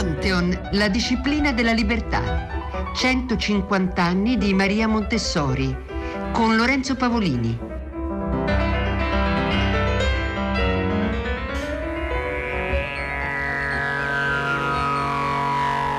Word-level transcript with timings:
Pantheon, 0.00 0.70
la 0.72 0.88
disciplina 0.88 1.52
della 1.52 1.72
libertà. 1.72 2.48
150 2.94 4.02
anni 4.02 4.38
di 4.38 4.54
Maria 4.54 4.88
Montessori 4.88 5.76
con 6.32 6.56
Lorenzo 6.56 6.94
Pavolini. 6.94 7.58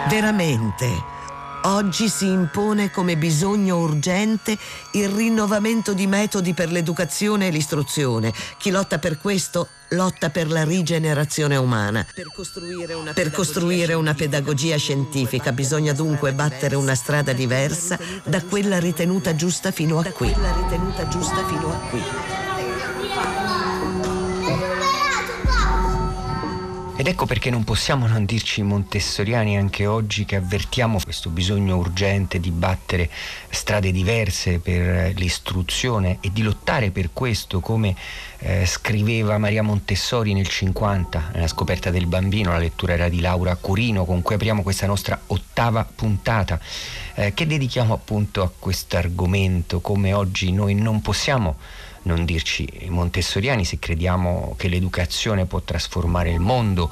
Veramente 0.10 1.21
Oggi 1.64 2.10
si 2.10 2.26
impone 2.26 2.90
come 2.90 3.18
bisogno 3.18 3.78
urgente 3.78 4.58
il 4.94 5.10
rinnovamento 5.10 5.94
di 5.94 6.08
metodi 6.08 6.56
per 6.56 6.72
l'educazione 6.72 7.48
e 7.48 7.52
l'istruzione. 7.52 8.34
Chi 8.58 8.72
lotta 8.72 8.98
per 8.98 9.20
questo 9.20 9.68
lotta 9.90 10.32
per 10.32 10.50
la 10.50 10.64
rigenerazione 10.64 11.58
umana. 11.58 12.06
Per 12.16 12.32
costruire 12.34 12.94
una, 12.96 13.14
per 13.14 13.30
costruire 13.30 13.94
una 13.94 14.16
pedagogia 14.16 14.78
scientifica 14.78 15.52
bisogna 15.52 15.94
dunque 15.94 16.34
battere 16.34 16.76
una 16.76 16.96
strada 16.96 17.32
diversa 17.32 18.00
da 18.24 18.42
quella 18.42 18.80
ritenuta 18.80 19.36
giusta 19.36 19.72
fino 19.72 20.00
a 20.00 20.06
qui. 20.06 20.34
Ed 27.02 27.08
ecco 27.08 27.26
perché 27.26 27.50
non 27.50 27.64
possiamo 27.64 28.06
non 28.06 28.26
dirci 28.26 28.62
montessoriani 28.62 29.58
anche 29.58 29.88
oggi 29.88 30.24
che 30.24 30.36
avvertiamo 30.36 31.00
questo 31.04 31.32
bisogno 31.32 31.78
urgente 31.78 32.40
di 32.40 32.52
battere 32.52 33.10
strade 33.50 33.92
diverse 33.92 34.60
per 34.60 35.16
l'istruzione 35.16 36.20
e 36.22 36.32
di 36.32 36.44
lottare 36.44 36.92
per 36.92 37.10
questo 37.12 37.60
come 37.60 37.96
eh, 38.38 38.68
scriveva 38.68 39.40
Maria 39.40 39.64
Montessori 39.64 40.34
nel 40.34 40.48
50 40.48 41.32
nella 41.34 41.48
scoperta 41.48 41.90
del 41.90 42.06
bambino, 42.06 42.52
la 42.52 42.60
lettura 42.60 42.94
era 42.94 43.10
di 43.10 43.20
Laura 43.20 43.56
Curino 43.56 44.06
con 44.06 44.22
cui 44.22 44.36
apriamo 44.36 44.62
questa 44.62 44.86
nostra 44.86 45.20
ottava 45.26 45.84
puntata 45.84 46.60
eh, 47.16 47.34
che 47.34 47.48
dedichiamo 47.48 47.96
appunto 47.96 48.44
a 48.44 48.52
questo 48.56 48.98
argomento 48.98 49.80
come 49.82 50.14
oggi 50.14 50.52
noi 50.52 50.76
non 50.76 51.02
possiamo 51.02 51.58
non 52.04 52.26
dirci 52.26 52.68
montessoriani 52.88 53.66
se 53.66 53.80
crediamo 53.80 54.56
che 54.58 54.68
l'educazione 54.68 55.46
può 55.46 55.62
trasformare 55.62 56.32
il 56.32 56.40
mondo 56.40 56.90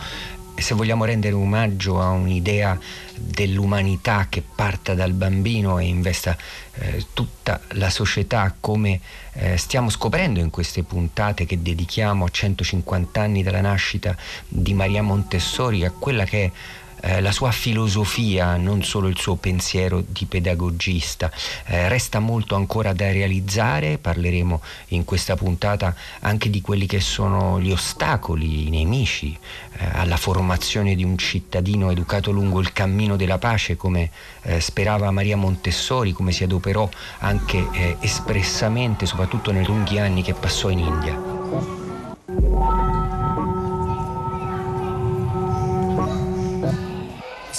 se 0.61 0.75
vogliamo 0.75 1.05
rendere 1.05 1.33
omaggio 1.35 2.01
a 2.01 2.09
un'idea 2.09 2.77
dell'umanità 3.15 4.27
che 4.29 4.43
parta 4.43 4.93
dal 4.93 5.13
bambino 5.13 5.79
e 5.79 5.85
investa 5.85 6.37
eh, 6.75 7.05
tutta 7.13 7.59
la 7.73 7.89
società 7.89 8.53
come 8.59 8.99
eh, 9.33 9.57
stiamo 9.57 9.89
scoprendo 9.89 10.39
in 10.39 10.49
queste 10.49 10.83
puntate 10.83 11.45
che 11.45 11.61
dedichiamo 11.61 12.25
a 12.25 12.29
150 12.29 13.21
anni 13.21 13.43
dalla 13.43 13.61
nascita 13.61 14.15
di 14.47 14.73
Maria 14.73 15.01
Montessori, 15.01 15.85
a 15.85 15.91
quella 15.91 16.25
che 16.25 16.45
è 16.45 16.51
eh, 17.01 17.21
la 17.21 17.31
sua 17.31 17.51
filosofia, 17.51 18.57
non 18.57 18.83
solo 18.83 19.07
il 19.07 19.17
suo 19.17 19.35
pensiero 19.35 20.03
di 20.05 20.25
pedagogista. 20.25 21.31
Eh, 21.65 21.87
resta 21.87 22.19
molto 22.19 22.55
ancora 22.55 22.93
da 22.93 23.11
realizzare, 23.11 23.97
parleremo 23.97 24.61
in 24.89 25.05
questa 25.05 25.35
puntata 25.35 25.95
anche 26.21 26.49
di 26.49 26.61
quelli 26.61 26.85
che 26.85 26.99
sono 26.99 27.59
gli 27.59 27.71
ostacoli, 27.71 28.67
i 28.67 28.69
nemici 28.69 29.37
eh, 29.77 29.85
alla 29.93 30.17
formazione 30.17 30.95
di 30.95 31.03
un 31.03 31.17
cittadino 31.17 31.91
educato 31.91 32.31
lungo 32.31 32.59
il 32.59 32.73
cammino 32.73 33.15
della 33.15 33.37
pace, 33.37 33.75
come 33.75 34.09
eh, 34.43 34.59
sperava 34.59 35.11
Maria 35.11 35.37
Montessori, 35.37 36.11
come 36.11 36.31
si 36.31 36.43
adoperò 36.43 36.89
anche 37.19 37.67
eh, 37.71 37.97
espressamente, 37.99 39.05
soprattutto 39.05 39.51
nei 39.51 39.65
lunghi 39.65 39.99
anni 39.99 40.21
che 40.21 40.33
passò 40.33 40.69
in 40.69 40.79
India. 40.79 42.78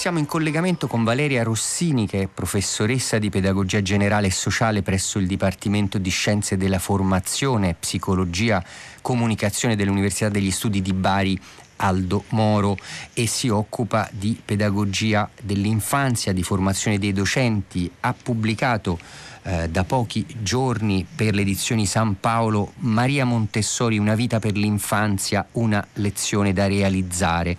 Siamo 0.00 0.18
in 0.18 0.24
collegamento 0.24 0.86
con 0.86 1.04
Valeria 1.04 1.42
Rossini, 1.42 2.06
che 2.06 2.22
è 2.22 2.26
professoressa 2.26 3.18
di 3.18 3.28
pedagogia 3.28 3.82
generale 3.82 4.28
e 4.28 4.30
sociale 4.30 4.80
presso 4.80 5.18
il 5.18 5.26
Dipartimento 5.26 5.98
di 5.98 6.08
Scienze 6.08 6.56
della 6.56 6.78
Formazione, 6.78 7.76
Psicologia, 7.78 8.64
Comunicazione 9.02 9.76
dell'Università 9.76 10.30
degli 10.30 10.50
Studi 10.50 10.80
di 10.80 10.94
Bari 10.94 11.38
Aldo 11.76 12.24
Moro 12.28 12.78
e 13.12 13.26
si 13.26 13.50
occupa 13.50 14.08
di 14.10 14.40
pedagogia 14.42 15.28
dell'infanzia, 15.42 16.32
di 16.32 16.42
formazione 16.42 16.98
dei 16.98 17.12
docenti. 17.12 17.90
Ha 18.00 18.14
pubblicato 18.14 18.98
eh, 19.42 19.68
da 19.68 19.84
pochi 19.84 20.24
giorni 20.40 21.06
per 21.14 21.34
le 21.34 21.42
edizioni 21.42 21.84
San 21.84 22.18
Paolo 22.18 22.72
Maria 22.78 23.26
Montessori, 23.26 23.98
Una 23.98 24.14
vita 24.14 24.38
per 24.38 24.56
l'infanzia, 24.56 25.46
una 25.52 25.86
lezione 25.92 26.54
da 26.54 26.66
realizzare. 26.66 27.58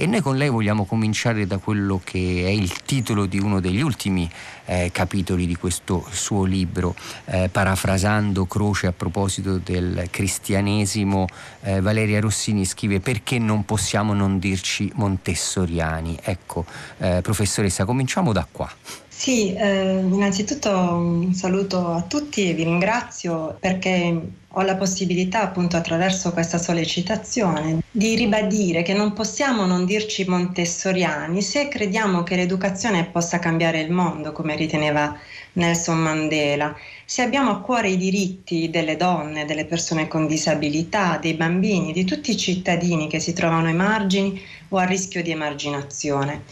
E 0.00 0.06
noi 0.06 0.20
con 0.20 0.36
lei 0.36 0.48
vogliamo 0.48 0.84
cominciare 0.84 1.44
da 1.44 1.58
quello 1.58 2.00
che 2.04 2.44
è 2.44 2.50
il 2.50 2.82
titolo 2.84 3.26
di 3.26 3.40
uno 3.40 3.58
degli 3.58 3.80
ultimi 3.80 4.30
eh, 4.66 4.90
capitoli 4.92 5.44
di 5.44 5.56
questo 5.56 6.06
suo 6.12 6.44
libro, 6.44 6.94
eh, 7.24 7.48
parafrasando 7.50 8.46
Croce 8.46 8.86
a 8.86 8.92
proposito 8.92 9.58
del 9.58 10.06
cristianesimo, 10.08 11.26
eh, 11.62 11.80
Valeria 11.80 12.20
Rossini 12.20 12.64
scrive 12.64 13.00
perché 13.00 13.40
non 13.40 13.64
possiamo 13.64 14.14
non 14.14 14.38
dirci 14.38 14.88
montessoriani. 14.94 16.16
Ecco, 16.22 16.64
eh, 16.98 17.18
professoressa, 17.20 17.84
cominciamo 17.84 18.32
da 18.32 18.46
qua. 18.48 18.70
Sì, 19.18 19.52
eh, 19.52 19.98
innanzitutto 19.98 20.70
un 20.70 21.34
saluto 21.34 21.88
a 21.88 22.02
tutti 22.02 22.48
e 22.48 22.54
vi 22.54 22.62
ringrazio 22.62 23.56
perché 23.58 24.30
ho 24.46 24.62
la 24.62 24.76
possibilità 24.76 25.42
appunto 25.42 25.76
attraverso 25.76 26.32
questa 26.32 26.56
sollecitazione 26.56 27.80
di 27.90 28.14
ribadire 28.14 28.82
che 28.82 28.94
non 28.94 29.14
possiamo 29.14 29.66
non 29.66 29.84
dirci 29.86 30.24
montessoriani 30.24 31.42
se 31.42 31.66
crediamo 31.66 32.22
che 32.22 32.36
l'educazione 32.36 33.06
possa 33.06 33.40
cambiare 33.40 33.80
il 33.80 33.90
mondo, 33.90 34.30
come 34.30 34.54
riteneva 34.54 35.18
Nelson 35.54 35.98
Mandela, 35.98 36.76
se 37.04 37.22
abbiamo 37.22 37.50
a 37.50 37.60
cuore 37.60 37.90
i 37.90 37.96
diritti 37.96 38.70
delle 38.70 38.96
donne, 38.96 39.46
delle 39.46 39.64
persone 39.64 40.06
con 40.06 40.28
disabilità, 40.28 41.18
dei 41.20 41.34
bambini, 41.34 41.92
di 41.92 42.04
tutti 42.04 42.30
i 42.30 42.36
cittadini 42.36 43.08
che 43.08 43.18
si 43.18 43.32
trovano 43.32 43.66
ai 43.66 43.74
margini 43.74 44.40
o 44.68 44.76
a 44.76 44.84
rischio 44.84 45.24
di 45.24 45.32
emarginazione. 45.32 46.44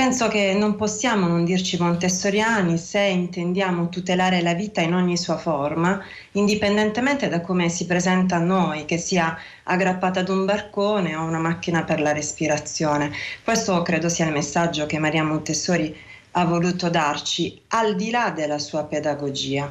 Penso 0.00 0.28
che 0.28 0.54
non 0.54 0.76
possiamo 0.76 1.26
non 1.26 1.44
dirci 1.44 1.78
montessoriani 1.78 2.78
se 2.78 3.00
intendiamo 3.00 3.90
tutelare 3.90 4.40
la 4.40 4.54
vita 4.54 4.80
in 4.80 4.94
ogni 4.94 5.18
sua 5.18 5.36
forma, 5.36 6.02
indipendentemente 6.32 7.28
da 7.28 7.42
come 7.42 7.68
si 7.68 7.84
presenta 7.84 8.36
a 8.36 8.38
noi, 8.38 8.86
che 8.86 8.96
sia 8.96 9.36
aggrappata 9.64 10.20
ad 10.20 10.30
un 10.30 10.46
barcone 10.46 11.14
o 11.16 11.24
una 11.24 11.38
macchina 11.38 11.84
per 11.84 12.00
la 12.00 12.12
respirazione. 12.12 13.12
Questo 13.44 13.82
credo 13.82 14.08
sia 14.08 14.24
il 14.24 14.32
messaggio 14.32 14.86
che 14.86 14.98
Maria 14.98 15.22
Montessori 15.22 15.94
ha 16.30 16.46
voluto 16.46 16.88
darci, 16.88 17.60
al 17.68 17.94
di 17.94 18.10
là 18.10 18.30
della 18.30 18.58
sua 18.58 18.84
pedagogia. 18.84 19.70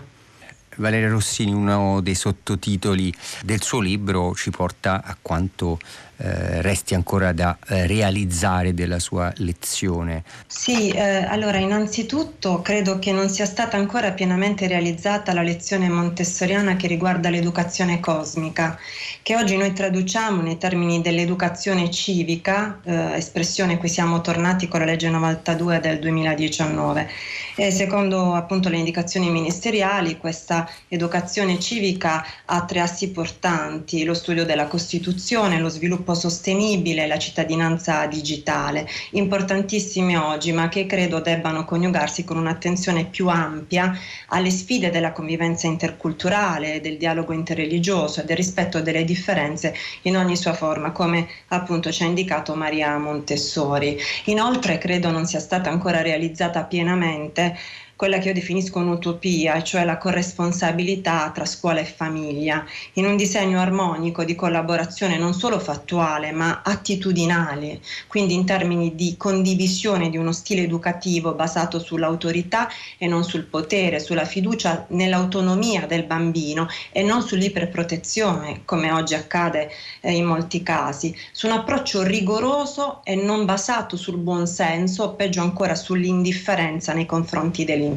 Valeria 0.80 1.10
Rossini, 1.10 1.54
uno 1.54 2.00
dei 2.02 2.16
sottotitoli 2.16 3.14
del 3.44 3.62
suo 3.62 3.80
libro, 3.82 4.34
ci 4.34 4.50
porta 4.50 5.04
a 5.04 5.16
quanto 5.22 5.78
eh, 6.22 6.62
resti 6.62 6.96
ancora 6.96 7.32
da 7.32 7.58
eh, 7.68 7.88
realizzare 7.88 8.74
della 8.74 9.00
sua 9.00 9.32
lezione? 9.38 10.24
Sì, 10.48 10.90
eh, 10.90 11.24
allora 11.24 11.58
innanzitutto 11.60 12.62
credo 12.62 13.00
che 13.00 13.14
non 13.14 13.30
sia 13.30 13.46
stata 13.46 13.78
ancora 13.78 14.12
pienamente 14.12 14.68
realizzata 14.68 15.34
la 15.34 15.42
lezione 15.42 15.88
montessoriana 15.88 16.76
che 16.76 16.88
riguarda 16.88 17.30
l'educazione 17.30 18.02
cosmica, 18.02 18.78
che 19.22 19.38
oggi 19.38 19.56
noi 19.56 19.72
traduciamo 19.72 20.42
nei 20.42 20.58
termini 20.58 21.02
dell'educazione 21.02 21.90
civica, 21.90 22.80
eh, 22.84 23.14
espressione 23.16 23.78
cui 23.78 23.88
siamo 23.90 24.20
tornati 24.20 24.68
con 24.68 24.82
la 24.82 24.86
legge 24.86 25.10
92 25.10 25.80
del 25.80 26.00
2019. 26.00 27.10
E 27.56 27.72
secondo 27.72 28.36
appunto 28.36 28.70
le 28.70 28.78
indicazioni 28.78 29.30
ministeriali 29.30 30.18
questa 30.18 30.69
educazione 30.88 31.60
civica 31.60 32.26
ha 32.46 32.66
tre 32.66 32.80
assi 32.80 33.12
portanti, 33.12 34.04
lo 34.04 34.14
studio 34.14 34.46
della 34.46 34.68
Costituzione, 34.68 35.60
lo 35.60 35.70
sviluppo 35.70 36.14
sostenibile, 36.14 37.08
la 37.08 37.18
cittadinanza 37.18 38.06
digitale, 38.06 38.88
importantissime 39.12 40.18
oggi, 40.18 40.52
ma 40.52 40.70
che 40.70 40.86
credo 40.86 41.20
debbano 41.20 41.66
coniugarsi 41.66 42.24
con 42.24 42.38
un'attenzione 42.38 43.06
più 43.06 43.28
ampia 43.28 43.98
alle 44.28 44.50
sfide 44.50 44.90
della 44.90 45.12
convivenza 45.12 45.68
interculturale, 45.68 46.82
del 46.82 46.98
dialogo 46.98 47.34
interreligioso 47.34 48.22
e 48.22 48.26
del 48.26 48.36
rispetto 48.36 48.82
delle 48.82 49.04
differenze 49.04 49.74
in 50.04 50.18
ogni 50.18 50.36
sua 50.36 50.54
forma, 50.54 50.92
come 50.92 51.28
appunto 51.50 51.92
ci 51.92 52.04
ha 52.04 52.06
indicato 52.06 52.56
Maria 52.56 52.98
Montessori. 52.98 53.98
Inoltre 54.26 54.78
credo 54.78 55.12
non 55.12 55.26
sia 55.26 55.40
stata 55.40 55.70
ancora 55.70 56.02
realizzata 56.02 56.64
pienamente 56.64 57.58
quella 58.00 58.20
che 58.20 58.30
io 58.30 58.34
definisco 58.34 58.80
un'utopia, 58.80 59.62
cioè 59.62 59.84
la 59.84 59.98
corresponsabilità 59.98 61.32
tra 61.32 61.44
scuola 61.44 61.82
e 61.82 61.84
famiglia, 61.84 62.66
in 62.94 63.06
un 63.06 63.18
disegno 63.18 63.60
armonico 63.60 64.24
di 64.24 64.36
collaborazione 64.36 65.18
non 65.18 65.34
solo 65.34 65.60
fattuale 65.60 66.32
ma 66.32 66.62
attitudinale, 66.64 67.82
quindi 68.08 68.36
in 68.36 68.46
termini 68.46 68.96
di 68.96 69.16
condivisione 69.18 70.10
di 70.10 70.16
uno 70.16 70.32
stile 70.32 70.62
educativo 70.62 71.34
basato 71.34 71.78
sull'autorità 71.78 72.70
e 72.98 73.06
non 73.06 73.26
sul 73.26 73.44
potere, 73.44 74.00
sulla 74.00 74.24
fiducia 74.24 74.86
nell'autonomia 74.92 75.86
del 75.86 76.06
bambino 76.06 76.70
e 76.94 77.04
non 77.04 77.22
sull'iperprotezione, 77.22 78.62
come 78.64 78.94
oggi 78.94 79.16
accade 79.16 79.72
eh, 80.00 80.14
in 80.14 80.24
molti 80.24 80.64
casi, 80.64 81.14
su 81.34 81.48
un 81.48 81.52
approccio 81.52 82.02
rigoroso 82.04 83.02
e 83.04 83.16
non 83.16 83.44
basato 83.44 83.98
sul 83.98 84.20
buon 84.20 84.48
senso, 84.48 85.04
o 85.04 85.16
peggio 85.16 85.42
ancora 85.42 85.76
sull'indifferenza 85.76 86.94
nei 86.94 87.06
confronti 87.06 87.66
dell'infanzia. 87.66 87.88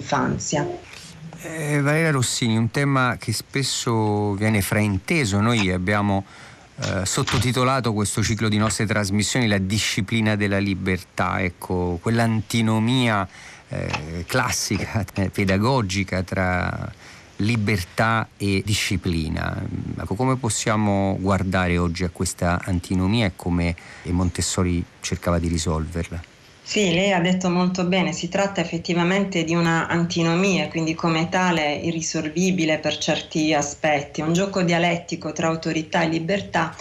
Eh, 1.42 1.80
Valeria 1.80 2.12
Rossini, 2.12 2.56
un 2.56 2.70
tema 2.70 3.16
che 3.18 3.32
spesso 3.32 4.34
viene 4.34 4.62
frainteso, 4.62 5.40
noi 5.40 5.70
abbiamo 5.70 6.24
eh, 6.76 7.04
sottotitolato 7.04 7.92
questo 7.92 8.22
ciclo 8.22 8.48
di 8.48 8.56
nostre 8.56 8.86
trasmissioni 8.86 9.46
La 9.46 9.58
disciplina 9.58 10.36
della 10.36 10.58
libertà, 10.58 11.42
ecco, 11.42 11.98
quell'antinomia 12.00 13.28
eh, 13.68 14.24
classica, 14.26 15.04
pedagogica 15.32 16.22
tra 16.22 16.92
libertà 17.36 18.28
e 18.36 18.62
disciplina. 18.64 19.60
Ecco, 20.00 20.14
come 20.14 20.36
possiamo 20.36 21.16
guardare 21.20 21.76
oggi 21.76 22.04
a 22.04 22.10
questa 22.10 22.60
antinomia 22.64 23.26
e 23.26 23.32
come 23.36 23.74
Montessori 24.04 24.84
cercava 25.00 25.38
di 25.38 25.48
risolverla? 25.48 26.31
Sì, 26.72 26.90
lei 26.94 27.12
ha 27.12 27.20
detto 27.20 27.50
molto 27.50 27.84
bene, 27.84 28.14
si 28.14 28.30
tratta 28.30 28.62
effettivamente 28.62 29.44
di 29.44 29.54
una 29.54 29.88
antinomia, 29.88 30.68
quindi 30.68 30.94
come 30.94 31.28
tale 31.28 31.74
irrisolvibile 31.74 32.78
per 32.78 32.96
certi 32.96 33.52
aspetti, 33.52 34.22
un 34.22 34.32
gioco 34.32 34.62
dialettico 34.62 35.32
tra 35.32 35.48
autorità 35.48 36.00
e 36.00 36.08
libertà 36.08 36.74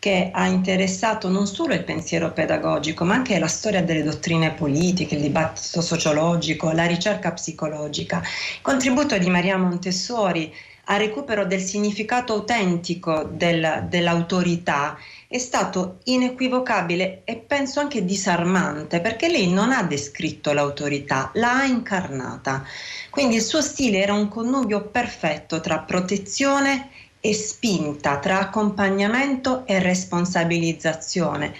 che 0.00 0.30
ha 0.32 0.48
interessato 0.48 1.28
non 1.28 1.46
solo 1.46 1.74
il 1.74 1.84
pensiero 1.84 2.32
pedagogico, 2.32 3.04
ma 3.04 3.14
anche 3.14 3.38
la 3.38 3.46
storia 3.46 3.84
delle 3.84 4.02
dottrine 4.02 4.50
politiche, 4.50 5.14
il 5.14 5.20
dibattito 5.20 5.80
sociologico, 5.80 6.72
la 6.72 6.86
ricerca 6.86 7.30
psicologica. 7.30 8.18
Il 8.18 8.62
contributo 8.62 9.16
di 9.16 9.30
Maria 9.30 9.56
Montessori 9.56 10.52
al 10.86 10.98
recupero 10.98 11.44
del 11.46 11.60
significato 11.60 12.32
autentico 12.32 13.22
del, 13.22 13.86
dell'autorità 13.88 14.98
è 15.28 15.38
stato 15.38 15.98
inequivocabile 16.04 17.22
e 17.24 17.36
penso 17.36 17.80
anche 17.80 18.04
disarmante 18.04 19.00
perché 19.00 19.28
lei 19.28 19.50
non 19.50 19.72
ha 19.72 19.82
descritto 19.82 20.52
l'autorità, 20.52 21.30
l'ha 21.34 21.64
incarnata. 21.64 22.64
Quindi 23.10 23.36
il 23.36 23.42
suo 23.42 23.60
stile 23.60 23.98
era 23.98 24.12
un 24.12 24.28
connubio 24.28 24.82
perfetto 24.82 25.60
tra 25.60 25.80
protezione 25.80 26.90
e 27.20 27.34
spinta, 27.34 28.18
tra 28.18 28.38
accompagnamento 28.38 29.66
e 29.66 29.80
responsabilizzazione. 29.80 31.54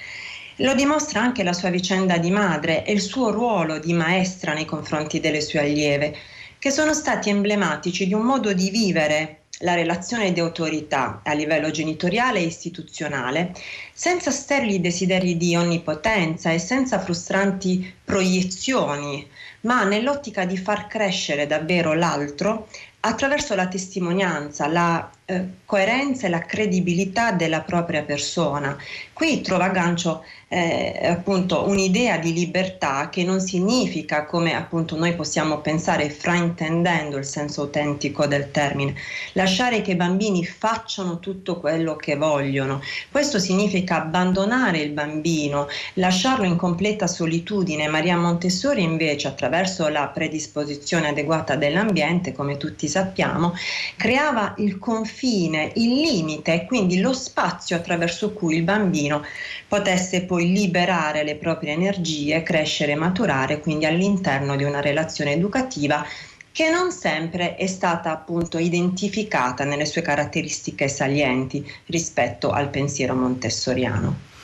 Lo 0.61 0.75
dimostra 0.75 1.21
anche 1.21 1.43
la 1.43 1.53
sua 1.53 1.71
vicenda 1.71 2.19
di 2.19 2.31
madre 2.31 2.85
e 2.85 2.93
il 2.93 3.01
suo 3.01 3.31
ruolo 3.31 3.79
di 3.79 3.93
maestra 3.93 4.55
nei 4.55 4.65
confronti 4.65 5.19
delle 5.19 5.41
sue 5.41 5.61
allieve 5.61 6.17
che 6.59 6.71
sono 6.71 6.95
stati 6.95 7.29
emblematici 7.29 8.07
di 8.07 8.15
un 8.15 8.23
modo 8.23 8.53
di 8.53 8.71
vivere 8.71 9.43
la 9.61 9.75
relazione 9.75 10.33
di 10.33 10.41
autorità 10.41 11.21
a 11.25 11.33
livello 11.33 11.71
genitoriale 11.71 12.41
e 12.41 12.45
istituzionale, 12.45 13.55
senza 13.93 14.31
sterili 14.31 14.81
desideri 14.81 15.37
di 15.37 15.57
onnipotenza 15.57 16.51
e 16.51 16.59
senza 16.59 16.99
frustranti 16.99 17.95
proiezioni, 18.05 19.27
ma 19.63 19.85
nell'ottica 19.85 20.45
di 20.45 20.59
far 20.59 20.87
crescere 20.87 21.47
davvero 21.47 21.95
l'altro 21.95 22.69
attraverso 23.01 23.55
la 23.55 23.69
testimonianza, 23.69 24.67
la 24.67 25.11
eh, 25.29 25.45
coerenza 25.65 26.27
e 26.27 26.31
la 26.31 26.39
credibilità 26.39 27.33
della 27.33 27.63
propria 27.63 28.03
persona. 28.03 28.77
Qui 29.13 29.41
trova 29.41 29.65
aggancio 29.65 30.23
eh, 30.49 31.01
appunto 31.03 31.67
un'idea 31.67 32.19
di 32.19 32.33
libertà 32.33 33.09
che 33.09 33.25
non 33.25 33.41
significa 33.41 34.27
come 34.27 34.55
appunto 34.55 34.97
noi 34.97 35.15
possiamo 35.17 35.59
pensare 35.59 36.09
fraintendendo 36.09 37.17
il 37.17 37.25
senso 37.25 37.63
autentico 37.63 38.27
del 38.27 38.53
termine, 38.53 38.95
lasciare 39.33 39.83
che 39.83 39.93
i 39.93 39.97
bambini 39.97 40.45
facciano 40.45 41.19
tutto 41.19 41.59
quello 41.59 41.97
che 41.97 42.15
vogliono. 42.15 42.81
Questo 43.11 43.41
significa 43.41 44.03
abbandonare 44.03 44.79
il 44.79 44.93
bambino, 44.93 45.67
lasciarlo 45.95 46.45
in 46.45 46.57
completa 46.57 47.09
solitudine. 47.09 47.89
Maria 47.89 48.17
Montessori 48.17 48.83
invece 48.83 49.27
attraverso 49.27 49.89
la 49.89 50.07
predisposizione 50.07 51.09
adeguata 51.09 51.57
dell'ambiente, 51.57 52.33
come 52.33 52.57
tutti 52.57 52.87
sappiamo, 52.87 53.55
creava 53.97 54.55
il 54.59 54.79
confine, 54.79 55.15
il 55.23 56.01
limite 56.01 56.65
quindi 56.67 57.01
lo 57.01 57.13
spazio 57.13 57.77
attraverso 57.77 58.33
cui 58.33 58.57
il 58.57 58.63
bambino 58.63 59.23
potesse 59.67 60.25
poi 60.25 60.53
liberare 60.53 61.25
le 61.25 61.37
proprie 61.37 61.73
energie, 61.73 62.43
crescere 62.43 62.93
e 62.93 62.97
maturare 62.97 63.61
quindi 63.61 63.87
all'interno 63.87 64.57
di 64.57 64.65
una 64.65 64.81
relazione 64.81 65.33
educativa 65.33 66.05
che 66.53 66.71
non 66.71 66.91
sempre 66.91 67.55
è 67.55 67.67
stata 67.67 68.11
appunto 68.11 68.59
identificata 68.59 69.65
nelle 69.65 69.85
sue 69.85 70.03
caratteristiche 70.03 70.89
salienti 70.89 71.71
rispetto 71.87 72.51
al 72.51 72.71
pensiero 72.71 73.15
montessoriano. 73.15 74.36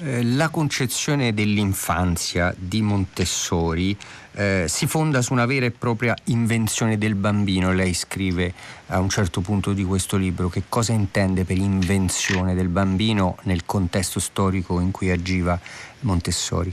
Eh, 0.00 0.22
la 0.22 0.48
concezione 0.48 1.34
dell'infanzia 1.34 2.54
di 2.56 2.82
Montessori 2.82 3.96
eh, 4.34 4.66
si 4.68 4.86
fonda 4.86 5.22
su 5.22 5.32
una 5.32 5.44
vera 5.44 5.66
e 5.66 5.72
propria 5.72 6.14
invenzione 6.26 6.96
del 6.98 7.16
bambino. 7.16 7.72
Lei 7.72 7.94
scrive 7.94 8.54
a 8.86 9.00
un 9.00 9.08
certo 9.08 9.40
punto 9.40 9.72
di 9.72 9.82
questo 9.82 10.16
libro 10.16 10.48
che 10.48 10.62
cosa 10.68 10.92
intende 10.92 11.44
per 11.44 11.56
invenzione 11.56 12.54
del 12.54 12.68
bambino 12.68 13.38
nel 13.42 13.66
contesto 13.66 14.20
storico 14.20 14.78
in 14.78 14.92
cui 14.92 15.10
agiva 15.10 15.58
Montessori. 16.00 16.72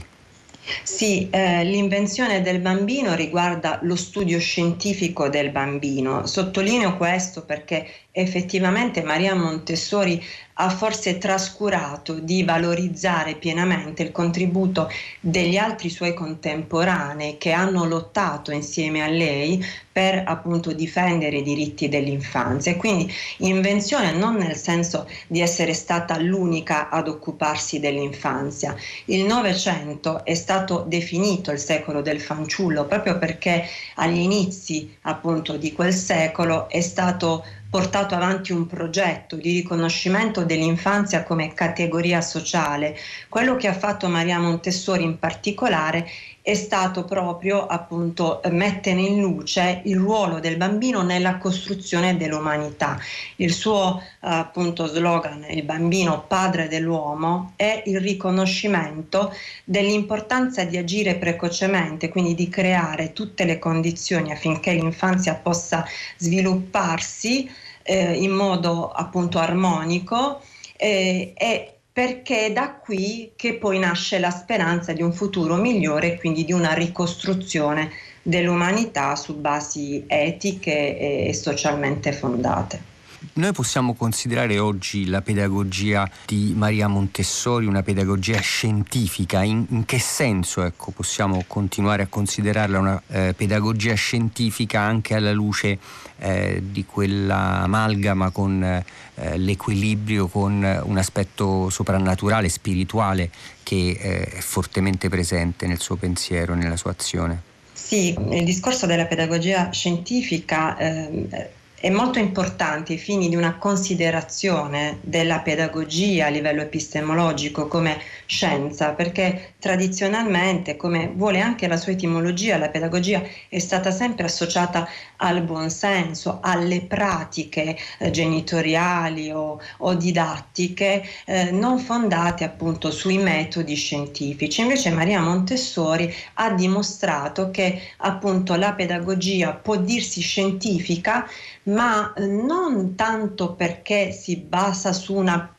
Sì, 0.82 1.28
eh, 1.30 1.64
l'invenzione 1.64 2.42
del 2.42 2.58
bambino 2.58 3.14
riguarda 3.14 3.78
lo 3.82 3.94
studio 3.94 4.38
scientifico 4.38 5.28
del 5.28 5.50
bambino. 5.50 6.26
Sottolineo 6.26 6.96
questo 6.96 7.44
perché 7.44 7.88
effettivamente 8.18 9.02
Maria 9.02 9.34
Montessori 9.34 10.24
ha 10.58 10.70
forse 10.70 11.18
trascurato 11.18 12.14
di 12.14 12.42
valorizzare 12.42 13.34
pienamente 13.34 14.02
il 14.02 14.10
contributo 14.10 14.88
degli 15.20 15.58
altri 15.58 15.90
suoi 15.90 16.14
contemporanei 16.14 17.36
che 17.36 17.52
hanno 17.52 17.84
lottato 17.84 18.52
insieme 18.52 19.02
a 19.02 19.08
lei 19.08 19.62
per 19.92 20.22
appunto 20.26 20.72
difendere 20.72 21.38
i 21.38 21.42
diritti 21.42 21.90
dell'infanzia 21.90 22.76
quindi 22.76 23.12
invenzione 23.38 24.12
non 24.12 24.36
nel 24.36 24.56
senso 24.56 25.06
di 25.26 25.42
essere 25.42 25.74
stata 25.74 26.18
l'unica 26.18 26.88
ad 26.88 27.08
occuparsi 27.08 27.78
dell'infanzia. 27.78 28.74
Il 29.06 29.24
Novecento 29.24 30.24
è 30.24 30.34
stato 30.34 30.84
definito 30.88 31.50
il 31.50 31.58
secolo 31.58 32.00
del 32.00 32.20
fanciullo 32.20 32.86
proprio 32.86 33.18
perché 33.18 33.62
agli 33.96 34.20
inizi 34.20 34.96
appunto 35.02 35.58
di 35.58 35.74
quel 35.74 35.92
secolo 35.92 36.70
è 36.70 36.80
stato 36.80 37.44
portato 37.68 38.14
avanti 38.14 38.52
un 38.52 38.66
progetto 38.66 39.36
di 39.36 39.52
riconoscimento 39.52 40.44
dell'infanzia 40.44 41.22
come 41.22 41.52
categoria 41.54 42.20
sociale. 42.20 42.96
Quello 43.28 43.56
che 43.56 43.68
ha 43.68 43.74
fatto 43.74 44.08
Maria 44.08 44.38
Montessori 44.38 45.02
in 45.02 45.18
particolare 45.18 46.08
è 46.46 46.54
stato 46.54 47.02
proprio 47.02 47.66
appunto 47.66 48.40
mettere 48.52 49.00
in 49.00 49.20
luce 49.20 49.80
il 49.86 49.96
ruolo 49.96 50.38
del 50.38 50.56
bambino 50.56 51.02
nella 51.02 51.38
costruzione 51.38 52.16
dell'umanità. 52.16 53.00
Il 53.34 53.52
suo 53.52 54.00
appunto 54.20 54.86
slogan, 54.86 55.44
il 55.50 55.64
bambino 55.64 56.22
padre 56.28 56.68
dell'uomo, 56.68 57.54
è 57.56 57.82
il 57.86 57.98
riconoscimento 57.98 59.34
dell'importanza 59.64 60.62
di 60.62 60.76
agire 60.76 61.16
precocemente, 61.16 62.10
quindi 62.10 62.36
di 62.36 62.48
creare 62.48 63.12
tutte 63.12 63.44
le 63.44 63.58
condizioni 63.58 64.30
affinché 64.30 64.72
l'infanzia 64.72 65.34
possa 65.34 65.84
svilupparsi 66.16 67.50
eh, 67.82 68.12
in 68.12 68.30
modo 68.30 68.92
appunto 68.92 69.40
armonico 69.40 70.40
eh, 70.76 71.32
e 71.36 71.75
perché 71.96 72.44
è 72.44 72.52
da 72.52 72.74
qui 72.74 73.32
che 73.36 73.54
poi 73.54 73.78
nasce 73.78 74.18
la 74.18 74.28
speranza 74.28 74.92
di 74.92 75.00
un 75.00 75.14
futuro 75.14 75.54
migliore 75.54 76.12
e 76.12 76.18
quindi 76.18 76.44
di 76.44 76.52
una 76.52 76.74
ricostruzione 76.74 77.90
dell'umanità 78.20 79.16
su 79.16 79.40
basi 79.40 80.04
etiche 80.06 81.24
e 81.26 81.32
socialmente 81.32 82.12
fondate. 82.12 82.95
Noi 83.34 83.52
possiamo 83.52 83.94
considerare 83.94 84.58
oggi 84.58 85.06
la 85.06 85.22
pedagogia 85.22 86.08
di 86.26 86.52
Maria 86.54 86.86
Montessori 86.86 87.66
una 87.66 87.82
pedagogia 87.82 88.38
scientifica? 88.40 89.42
In, 89.42 89.64
in 89.70 89.84
che 89.84 89.98
senso 89.98 90.62
ecco, 90.62 90.90
possiamo 90.90 91.44
continuare 91.46 92.02
a 92.02 92.06
considerarla 92.08 92.78
una 92.78 93.02
eh, 93.08 93.34
pedagogia 93.36 93.94
scientifica 93.94 94.80
anche 94.80 95.14
alla 95.14 95.32
luce 95.32 95.78
eh, 96.18 96.62
di 96.62 96.84
quella 96.84 97.62
amalgama 97.62 98.30
con 98.30 98.62
eh, 98.62 99.38
l'equilibrio, 99.38 100.28
con 100.28 100.82
un 100.84 100.96
aspetto 100.98 101.70
soprannaturale, 101.70 102.48
spirituale 102.48 103.30
che 103.62 103.98
eh, 103.98 104.24
è 104.24 104.40
fortemente 104.40 105.08
presente 105.08 105.66
nel 105.66 105.80
suo 105.80 105.96
pensiero, 105.96 106.54
nella 106.54 106.76
sua 106.76 106.90
azione? 106.90 107.54
Sì, 107.72 108.16
il 108.30 108.44
discorso 108.44 108.86
della 108.86 109.06
pedagogia 109.06 109.70
scientifica 109.70 110.76
eh, 110.76 111.50
è 111.86 111.90
molto 111.90 112.18
importante 112.18 112.94
ai 112.94 112.98
fini 112.98 113.28
di 113.28 113.36
una 113.36 113.58
considerazione 113.58 114.98
della 115.02 115.38
pedagogia 115.38 116.26
a 116.26 116.30
livello 116.30 116.62
epistemologico 116.62 117.68
come 117.68 117.96
scienza, 118.26 118.90
perché 118.90 119.54
tradizionalmente, 119.66 120.76
come 120.76 121.10
vuole 121.12 121.40
anche 121.40 121.66
la 121.66 121.76
sua 121.76 121.90
etimologia, 121.90 122.56
la 122.56 122.68
pedagogia 122.68 123.20
è 123.48 123.58
stata 123.58 123.90
sempre 123.90 124.26
associata 124.26 124.88
al 125.16 125.42
buonsenso, 125.42 126.38
alle 126.40 126.82
pratiche 126.82 127.76
eh, 127.98 128.10
genitoriali 128.12 129.32
o, 129.32 129.60
o 129.78 129.94
didattiche 129.94 131.02
eh, 131.24 131.50
non 131.50 131.80
fondate 131.80 132.44
appunto 132.44 132.92
sui 132.92 133.18
metodi 133.18 133.74
scientifici. 133.74 134.60
Invece 134.60 134.90
Maria 134.90 135.20
Montessori 135.20 136.14
ha 136.34 136.52
dimostrato 136.52 137.50
che 137.50 137.80
appunto 137.96 138.54
la 138.54 138.72
pedagogia 138.72 139.52
può 139.52 139.74
dirsi 139.74 140.20
scientifica, 140.20 141.28
ma 141.64 142.12
non 142.18 142.94
tanto 142.94 143.54
perché 143.54 144.12
si 144.12 144.36
basa 144.36 144.92
su 144.92 145.14
una 145.16 145.55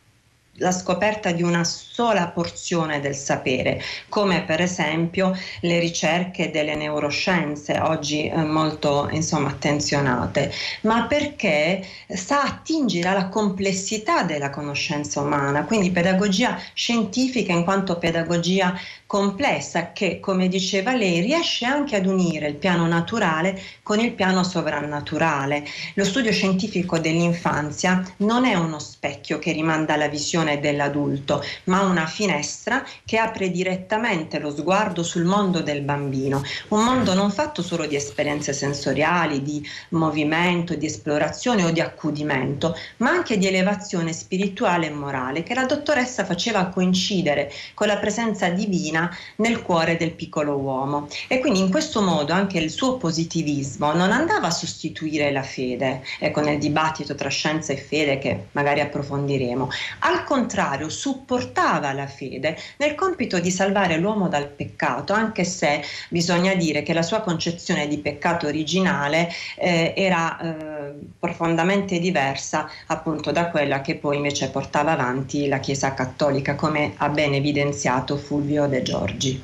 la 0.58 0.72
scoperta 0.72 1.32
di 1.32 1.44
una 1.44 1.64
sola 1.64 2.28
porzione 2.28 3.00
del 3.00 3.16
sapere, 3.16 3.82
come 4.10 4.44
per 4.44 4.62
esempio 4.62 5.36
le 5.62 5.80
ricerche 5.80 6.52
delle 6.52 6.76
neuroscienze, 6.76 7.80
oggi 7.80 8.28
eh, 8.28 8.36
molto 8.44 9.08
insomma, 9.12 9.50
attenzionate, 9.50 10.52
ma 10.82 11.06
perché 11.06 11.86
sa 12.08 12.44
attingere 12.44 13.10
alla 13.10 13.30
complessità 13.30 14.24
della 14.24 14.50
conoscenza 14.50 15.22
umana, 15.22 15.66
quindi 15.66 15.92
pedagogia 15.92 16.60
scientifica 16.74 17.54
in 17.54 17.64
quanto 17.64 17.98
pedagogia 17.98 18.76
complessa 19.08 19.94
che, 19.94 20.20
come 20.20 20.50
diceva 20.50 20.94
lei, 20.94 21.22
riesce 21.22 21.66
anche 21.66 21.96
ad 21.96 22.06
unire 22.06 22.48
il 22.48 22.56
piano 22.56 22.86
naturale 22.88 23.60
con 23.82 24.00
il 24.00 24.12
piano 24.12 24.44
sovrannaturale. 24.44 25.66
Lo 25.94 26.04
studio 26.04 26.32
scientifico 26.32 27.00
dell'infanzia 27.00 28.04
non 28.18 28.46
è 28.46 28.56
uno 28.56 28.80
specchio 28.80 29.40
che 29.40 29.54
rimanda 29.54 29.94
alla 29.94 30.10
visione 30.10 30.47
dell'adulto, 30.56 31.44
ma 31.66 31.82
una 31.82 32.06
finestra 32.06 32.84
che 33.06 33.18
apre 33.18 33.52
direttamente 33.52 34.40
lo 34.40 34.52
sguardo 34.52 35.04
sul 35.04 35.26
mondo 35.26 35.62
del 35.62 35.82
bambino, 35.82 36.42
un 36.70 36.84
mondo 36.84 37.14
non 37.14 37.32
fatto 37.32 37.62
solo 37.62 37.86
di 37.86 37.96
esperienze 37.96 38.54
sensoriali, 38.54 39.42
di 39.42 39.66
movimento, 39.90 40.76
di 40.76 40.86
esplorazione 40.86 41.64
o 41.64 41.72
di 41.72 41.82
accudimento, 41.82 42.76
ma 42.98 43.12
anche 43.12 43.38
di 43.38 43.48
elevazione 43.48 44.14
spirituale 44.14 44.88
e 44.88 44.92
morale 44.92 45.44
che 45.44 45.54
la 45.54 45.66
dottoressa 45.66 46.26
faceva 46.26 46.68
coincidere 46.68 47.52
con 47.74 47.88
la 47.88 47.98
presenza 47.98 48.50
divina 48.50 49.16
nel 49.38 49.62
cuore 49.62 49.98
del 49.98 50.14
piccolo 50.14 50.56
uomo. 50.56 51.08
E 51.28 51.40
quindi 51.40 51.60
in 51.60 51.70
questo 51.70 52.02
modo 52.02 52.34
anche 52.34 52.58
il 52.58 52.70
suo 52.70 52.98
positivismo 52.98 53.94
non 53.94 54.12
andava 54.12 54.48
a 54.48 54.52
sostituire 54.52 55.32
la 55.32 55.44
fede, 55.44 56.04
ecco 56.20 56.42
nel 56.42 56.58
dibattito 56.58 57.16
tra 57.16 57.30
scienza 57.30 57.74
e 57.74 57.78
fede 57.78 58.18
che 58.18 58.48
magari 58.52 58.82
approfondiremo, 58.82 59.70
al 60.00 60.24
contrario 60.38 60.88
supportava 60.90 61.94
la 61.94 62.06
fede 62.06 62.56
nel 62.78 62.94
compito 62.94 63.40
di 63.40 63.50
salvare 63.50 63.98
l'uomo 63.98 64.28
dal 64.28 64.48
peccato, 64.48 65.14
anche 65.14 65.44
se 65.44 65.82
bisogna 66.10 66.54
dire 66.54 66.84
che 66.84 66.94
la 66.94 67.02
sua 67.02 67.22
concezione 67.22 67.88
di 67.88 67.98
peccato 67.98 68.46
originale 68.46 69.30
eh, 69.58 69.94
era 69.98 70.40
eh, 70.40 70.94
profondamente 71.18 71.98
diversa 71.98 72.70
appunto 72.86 73.32
da 73.32 73.50
quella 73.50 73.82
che 73.82 73.96
poi 73.96 74.18
invece 74.18 74.50
portava 74.50 74.92
avanti 74.92 75.48
la 75.48 75.60
Chiesa 75.60 75.96
cattolica, 75.96 76.54
come 76.54 76.94
ha 76.98 77.10
ben 77.10 77.34
evidenziato 77.34 78.16
Fulvio 78.16 78.68
De 78.68 78.84
Giorgi. 78.84 79.42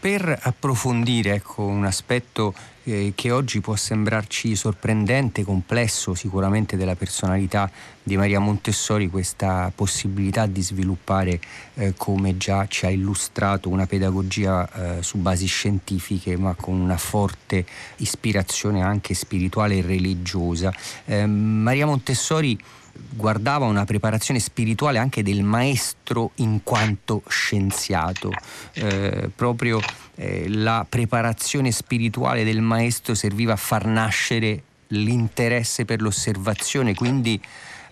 Per 0.00 0.38
approfondire 0.42 1.34
ecco, 1.34 1.62
un 1.62 1.84
aspetto 1.86 2.54
eh, 2.90 3.12
che 3.14 3.30
oggi 3.30 3.60
può 3.60 3.76
sembrarci 3.76 4.56
sorprendente, 4.56 5.44
complesso 5.44 6.14
sicuramente 6.14 6.76
della 6.76 6.96
personalità 6.96 7.70
di 8.02 8.16
Maria 8.16 8.40
Montessori, 8.40 9.08
questa 9.08 9.70
possibilità 9.74 10.46
di 10.46 10.60
sviluppare, 10.60 11.40
eh, 11.74 11.94
come 11.96 12.36
già 12.36 12.66
ci 12.66 12.86
ha 12.86 12.90
illustrato, 12.90 13.68
una 13.68 13.86
pedagogia 13.86 14.98
eh, 14.98 15.02
su 15.02 15.18
basi 15.18 15.46
scientifiche 15.46 16.36
ma 16.36 16.54
con 16.54 16.80
una 16.80 16.96
forte 16.96 17.64
ispirazione 17.96 18.82
anche 18.82 19.14
spirituale 19.14 19.78
e 19.78 19.82
religiosa. 19.82 20.72
Eh, 21.04 21.26
Maria 21.26 21.86
Montessori 21.86 22.58
guardava 23.08 23.66
una 23.66 23.84
preparazione 23.84 24.40
spirituale 24.40 24.98
anche 24.98 25.22
del 25.22 25.42
maestro 25.42 26.32
in 26.36 26.62
quanto 26.62 27.22
scienziato. 27.28 28.30
Eh, 28.72 29.30
proprio 29.34 29.80
eh, 30.16 30.48
la 30.48 30.86
preparazione 30.88 31.70
spirituale 31.70 32.44
del 32.44 32.60
maestro 32.60 33.14
serviva 33.14 33.54
a 33.54 33.56
far 33.56 33.86
nascere 33.86 34.62
l'interesse 34.88 35.84
per 35.84 36.00
l'osservazione, 36.00 36.94
quindi 36.94 37.40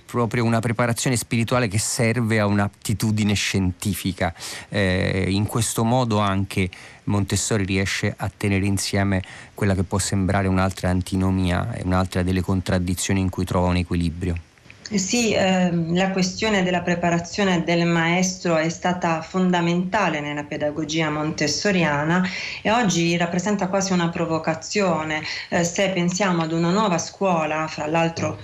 proprio 0.05 0.45
una 0.45 0.61
preparazione 0.61 1.17
spirituale 1.17 1.69
che 1.69 1.79
serve 1.79 2.41
a 2.41 2.47
un'attitudine 2.47 3.35
scientifica. 3.35 4.35
Eh, 4.71 5.27
in 5.29 5.47
questo 5.47 5.85
modo 5.85 6.19
anche 6.19 6.71
Montessori 7.05 7.65
riesce 7.65 8.15
a 8.17 8.31
tenere 8.35 8.65
insieme 8.65 9.23
quella 9.53 9.75
che 9.75 9.83
può 9.83 9.99
sembrare 9.99 10.49
un'altra 10.49 10.89
antinomia, 10.89 11.77
un'altra 11.85 12.23
delle 12.23 12.41
contraddizioni 12.41 13.21
in 13.21 13.29
cui 13.29 13.45
trova 13.45 13.69
un 13.69 13.77
equilibrio. 13.77 14.48
Sì, 14.91 15.35
ehm, 15.35 15.95
la 15.95 16.11
questione 16.13 16.63
della 16.63 16.81
preparazione 16.81 17.63
del 17.63 17.85
maestro 17.87 18.57
è 18.57 18.71
stata 18.71 19.21
fondamentale 19.21 20.21
nella 20.21 20.45
pedagogia 20.45 21.11
montessoriana 21.11 22.27
e 22.63 22.71
oggi 22.71 23.15
rappresenta 23.19 23.69
quasi 23.69 23.93
una 23.93 24.09
provocazione. 24.09 25.23
Eh, 25.51 25.63
se 25.65 25.91
pensiamo 25.91 26.43
ad 26.43 26.53
una 26.53 26.71
nuova 26.71 26.97
scuola, 26.97 27.67
fra 27.67 27.87
l'altro 27.87 28.39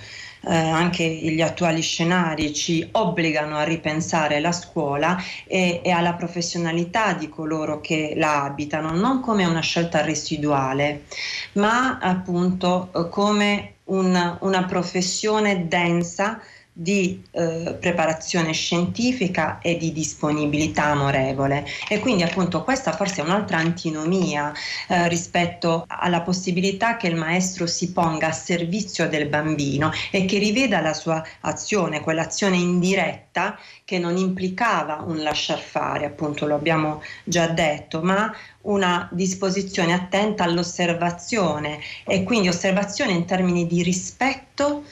eh, 0.47 0.55
anche 0.55 1.03
gli 1.07 1.41
attuali 1.41 1.81
scenari 1.81 2.53
ci 2.53 2.87
obbligano 2.91 3.57
a 3.57 3.63
ripensare 3.63 4.39
la 4.39 4.51
scuola 4.51 5.17
e, 5.47 5.81
e, 5.83 5.89
alla 5.89 6.13
professionalità 6.13 7.13
di 7.13 7.27
coloro 7.27 7.81
che 7.81 8.13
la 8.15 8.43
abitano, 8.43 8.91
non 8.91 9.19
come 9.21 9.45
una 9.45 9.61
scelta 9.61 10.01
residuale, 10.01 11.05
ma 11.53 11.97
appunto 11.99 12.91
eh, 12.95 13.09
come 13.09 13.74
una, 13.85 14.37
una 14.41 14.65
professione 14.65 15.67
densa 15.67 16.41
di 16.77 17.23
eh, 17.31 17.77
preparazione 17.79 18.51
scientifica 18.51 19.59
e 19.61 19.77
di 19.77 19.93
disponibilità 19.93 20.87
amorevole. 20.87 21.65
E 21.87 21.99
quindi 21.99 22.23
appunto 22.23 22.65
questa 22.65 22.91
forse 22.91 23.21
è 23.21 23.23
un'altra 23.23 23.59
antinomia 23.59 24.51
eh, 24.89 25.07
rispetto 25.07 25.85
alla 25.87 26.19
possibilità 26.19 26.97
che 26.97 27.07
il 27.07 27.15
maestro 27.15 27.65
si 27.65 27.93
ponga 27.93 28.27
a 28.27 28.31
servizio 28.33 29.07
del 29.07 29.29
bambino 29.29 29.89
e 30.11 30.25
che 30.25 30.37
riveda 30.37 30.81
la 30.81 30.93
sua 30.93 31.25
azione, 31.41 32.01
quell'azione 32.01 32.57
indiretta 32.57 33.57
che 33.85 33.97
non 33.97 34.17
implicava 34.17 35.01
un 35.07 35.23
lasciar 35.23 35.59
fare, 35.59 36.05
appunto 36.05 36.45
lo 36.45 36.55
abbiamo 36.55 37.01
già 37.23 37.47
detto, 37.47 38.01
ma 38.01 38.35
una 38.63 39.07
disposizione 39.13 39.93
attenta 39.93 40.43
all'osservazione 40.43 41.79
e 42.03 42.23
quindi 42.23 42.49
osservazione 42.49 43.13
in 43.13 43.23
termini 43.23 43.65
di 43.65 43.81
rispetto 43.81 44.83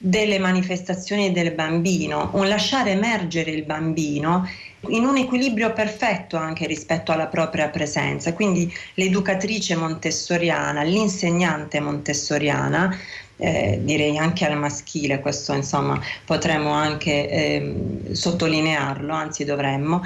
delle 0.00 0.38
manifestazioni 0.38 1.32
del 1.32 1.52
bambino, 1.52 2.30
un 2.34 2.46
lasciare 2.46 2.92
emergere 2.92 3.50
il 3.50 3.64
bambino 3.64 4.48
in 4.90 5.04
un 5.04 5.16
equilibrio 5.16 5.72
perfetto 5.72 6.36
anche 6.36 6.66
rispetto 6.66 7.10
alla 7.10 7.26
propria 7.26 7.68
presenza. 7.68 8.32
Quindi 8.32 8.72
l'educatrice 8.94 9.74
montessoriana, 9.74 10.82
l'insegnante 10.82 11.80
montessoriana, 11.80 12.96
eh, 13.36 13.80
direi 13.82 14.16
anche 14.18 14.44
al 14.46 14.56
maschile, 14.56 15.20
questo 15.20 15.52
insomma 15.52 16.00
potremmo 16.24 16.70
anche 16.70 17.28
eh, 17.28 17.74
sottolinearlo, 18.12 19.12
anzi 19.12 19.44
dovremmo, 19.44 20.02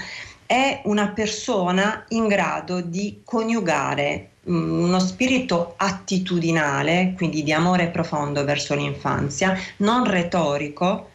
è 0.46 0.80
una 0.84 1.08
persona 1.08 2.04
in 2.08 2.28
grado 2.28 2.80
di 2.80 3.20
coniugare 3.24 4.31
uno 4.44 4.98
spirito 4.98 5.74
attitudinale, 5.76 7.14
quindi 7.16 7.42
di 7.42 7.52
amore 7.52 7.88
profondo 7.88 8.44
verso 8.44 8.74
l'infanzia, 8.74 9.56
non 9.78 10.04
retorico, 10.04 11.10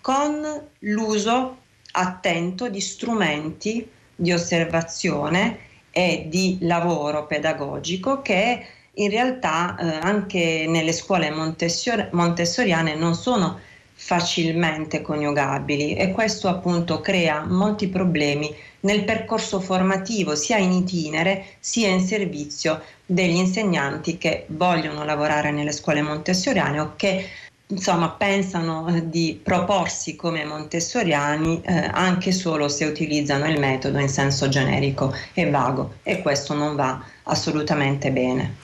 con 0.00 0.68
l'uso 0.80 1.58
attento 1.92 2.68
di 2.68 2.80
strumenti 2.80 3.88
di 4.14 4.32
osservazione 4.32 5.58
e 5.90 6.26
di 6.28 6.58
lavoro 6.62 7.26
pedagogico 7.26 8.22
che 8.22 8.66
in 8.94 9.10
realtà 9.10 9.76
eh, 9.76 9.98
anche 10.02 10.66
nelle 10.68 10.92
scuole 10.92 11.30
montessor- 11.30 12.08
montessoriane 12.12 12.94
non 12.94 13.14
sono 13.14 13.60
facilmente 14.04 15.00
coniugabili 15.00 15.94
e 15.94 16.10
questo 16.10 16.48
appunto 16.48 17.00
crea 17.00 17.44
molti 17.46 17.86
problemi 17.86 18.52
nel 18.80 19.04
percorso 19.04 19.60
formativo 19.60 20.34
sia 20.34 20.58
in 20.58 20.72
itinere 20.72 21.44
sia 21.60 21.88
in 21.88 22.00
servizio 22.00 22.82
degli 23.06 23.36
insegnanti 23.36 24.18
che 24.18 24.46
vogliono 24.48 25.04
lavorare 25.04 25.52
nelle 25.52 25.70
scuole 25.70 26.02
montessoriane 26.02 26.80
o 26.80 26.92
che 26.96 27.28
insomma, 27.68 28.10
pensano 28.10 29.00
di 29.04 29.40
proporsi 29.40 30.16
come 30.16 30.44
montessoriani 30.44 31.62
eh, 31.62 31.88
anche 31.92 32.32
solo 32.32 32.68
se 32.68 32.84
utilizzano 32.84 33.48
il 33.48 33.60
metodo 33.60 33.98
in 33.98 34.08
senso 34.08 34.48
generico 34.48 35.14
e 35.32 35.48
vago 35.48 35.94
e 36.02 36.20
questo 36.22 36.54
non 36.54 36.74
va 36.74 37.00
assolutamente 37.22 38.10
bene. 38.10 38.56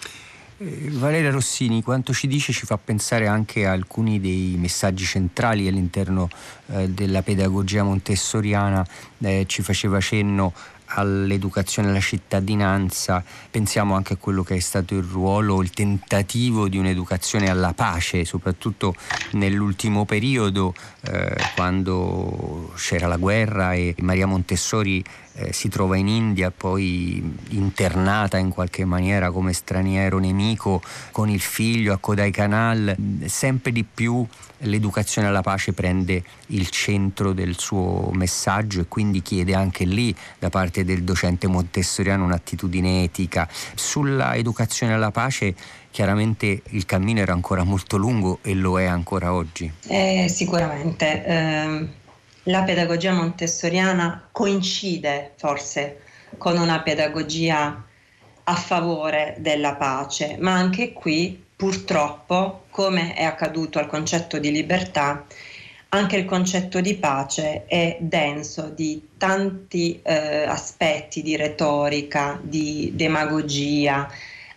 Eh, 0.60 0.90
Valeria 0.90 1.30
Rossini, 1.30 1.84
quanto 1.84 2.12
ci 2.12 2.26
dice 2.26 2.52
ci 2.52 2.66
fa 2.66 2.76
pensare 2.78 3.28
anche 3.28 3.64
a 3.64 3.70
alcuni 3.70 4.18
dei 4.18 4.56
messaggi 4.58 5.04
centrali 5.04 5.68
all'interno 5.68 6.28
eh, 6.66 6.88
della 6.88 7.22
pedagogia 7.22 7.84
montessoriana, 7.84 8.84
eh, 9.20 9.44
ci 9.46 9.62
faceva 9.62 10.00
cenno 10.00 10.52
all'educazione 10.92 11.90
alla 11.90 12.00
cittadinanza, 12.00 13.22
pensiamo 13.50 13.94
anche 13.94 14.14
a 14.14 14.16
quello 14.16 14.42
che 14.42 14.56
è 14.56 14.58
stato 14.58 14.94
il 14.96 15.02
ruolo, 15.02 15.62
il 15.62 15.70
tentativo 15.70 16.68
di 16.68 16.78
un'educazione 16.78 17.48
alla 17.48 17.72
pace, 17.72 18.24
soprattutto 18.24 18.94
nell'ultimo 19.32 20.06
periodo, 20.06 20.74
eh, 21.02 21.36
quando 21.54 22.72
c'era 22.76 23.06
la 23.06 23.16
guerra 23.16 23.74
e 23.74 23.94
Maria 23.98 24.26
Montessori 24.26 25.04
eh, 25.38 25.52
si 25.52 25.68
trova 25.68 25.96
in 25.96 26.08
India, 26.08 26.50
poi 26.50 27.22
internata 27.50 28.38
in 28.38 28.50
qualche 28.50 28.84
maniera 28.84 29.30
come 29.30 29.52
straniero 29.52 30.18
nemico 30.18 30.82
con 31.12 31.28
il 31.28 31.40
figlio 31.40 31.92
a 31.92 31.98
Kodaikanal, 31.98 32.96
sempre 33.26 33.70
di 33.72 33.84
più 33.84 34.26
l'educazione 34.62 35.28
alla 35.28 35.42
pace 35.42 35.72
prende 35.72 36.22
il 36.48 36.68
centro 36.70 37.32
del 37.32 37.56
suo 37.56 38.10
messaggio 38.12 38.80
e 38.80 38.86
quindi 38.88 39.22
chiede 39.22 39.54
anche 39.54 39.84
lì 39.84 40.14
da 40.38 40.48
parte 40.48 40.84
del 40.84 41.04
docente 41.04 41.46
montessoriano 41.46 42.24
un'attitudine 42.24 43.04
etica. 43.04 43.48
Sulla 43.74 44.34
educazione 44.34 44.94
alla 44.94 45.12
pace 45.12 45.54
chiaramente 45.90 46.62
il 46.70 46.84
cammino 46.84 47.20
era 47.20 47.32
ancora 47.32 47.62
molto 47.62 47.96
lungo 47.96 48.40
e 48.42 48.54
lo 48.54 48.80
è 48.80 48.86
ancora 48.86 49.32
oggi. 49.32 49.70
Eh, 49.86 50.26
sicuramente. 50.28 51.24
Eh 51.24 52.06
la 52.48 52.62
pedagogia 52.62 53.12
montessoriana 53.12 54.28
coincide 54.32 55.32
forse 55.36 56.00
con 56.38 56.56
una 56.56 56.80
pedagogia 56.80 57.84
a 58.44 58.54
favore 58.54 59.36
della 59.38 59.74
pace, 59.74 60.36
ma 60.40 60.54
anche 60.54 60.92
qui 60.92 61.44
purtroppo, 61.54 62.64
come 62.70 63.14
è 63.14 63.24
accaduto 63.24 63.78
al 63.78 63.86
concetto 63.86 64.38
di 64.38 64.50
libertà, 64.50 65.26
anche 65.90 66.16
il 66.16 66.24
concetto 66.24 66.80
di 66.80 66.94
pace 66.96 67.66
è 67.66 67.98
denso 68.00 68.72
di 68.74 69.08
tanti 69.18 70.00
eh, 70.02 70.44
aspetti 70.44 71.22
di 71.22 71.36
retorica, 71.36 72.38
di 72.42 72.92
demagogia, 72.94 74.08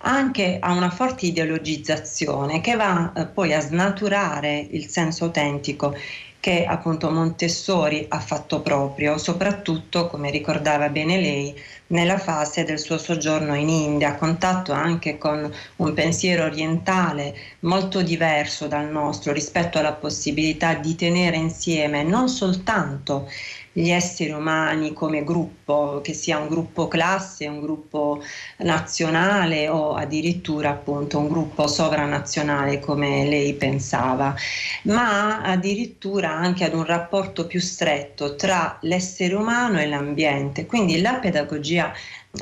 anche 0.04 0.58
a 0.62 0.72
una 0.72 0.90
forte 0.90 1.26
ideologizzazione 1.26 2.62
che 2.62 2.76
va 2.76 3.12
eh, 3.14 3.26
poi 3.28 3.54
a 3.54 3.60
snaturare 3.60 4.66
il 4.72 4.88
senso 4.88 5.26
autentico 5.26 5.94
che 6.42 6.66
appunto 6.66 7.12
Montessori 7.12 8.08
ha 8.10 8.20
fatto 8.20 8.62
proprio, 8.62 9.20
soprattutto, 9.20 10.08
come 10.08 10.32
ricordava 10.32 10.90
bene 10.90 11.22
lei, 11.22 11.56
nella 11.88 12.18
fase 12.18 12.64
del 12.64 12.80
suo 12.80 12.98
soggiorno 12.98 13.54
in 13.54 13.70
India, 13.70 14.10
a 14.10 14.16
contatto 14.16 14.72
anche 14.72 15.20
con 15.20 15.54
un 15.78 15.94
pensiero 15.94 16.46
orientale 16.46 17.36
molto 17.60 18.02
diverso 18.02 18.68
dal 18.68 18.90
nostro 18.90 19.34
rispetto 19.34 19.78
alla 19.78 19.94
possibilità 19.94 20.74
di 20.74 20.96
tenere 20.96 21.38
insieme 21.38 22.04
non 22.04 22.28
soltanto 22.28 23.30
gli 23.74 23.90
esseri 23.90 24.32
umani 24.32 24.94
come 24.94 25.24
gruppo, 25.24 26.02
che 26.04 26.14
sia 26.14 26.38
un 26.38 26.50
gruppo 26.50 26.88
classe, 26.88 27.48
un 27.48 27.62
gruppo 27.62 28.22
nazionale 28.58 29.70
o 29.70 29.94
addirittura 29.96 30.72
appunto 30.72 31.20
un 31.20 31.30
gruppo 31.30 31.68
sovranazionale 31.68 32.80
come 32.80 33.26
lei 33.28 33.54
pensava, 33.54 34.36
ma 34.84 35.42
addirittura 35.42 36.32
anche 36.32 36.66
ad 36.66 36.74
un 36.74 36.86
rapporto 36.86 37.48
più 37.48 37.60
stretto 37.60 38.36
tra 38.36 38.78
l'essere 38.82 39.36
umano 39.36 39.80
e 39.80 39.88
l'ambiente. 39.88 40.66
Quindi 40.66 41.00
la 41.00 41.16
pedagogia 41.16 41.94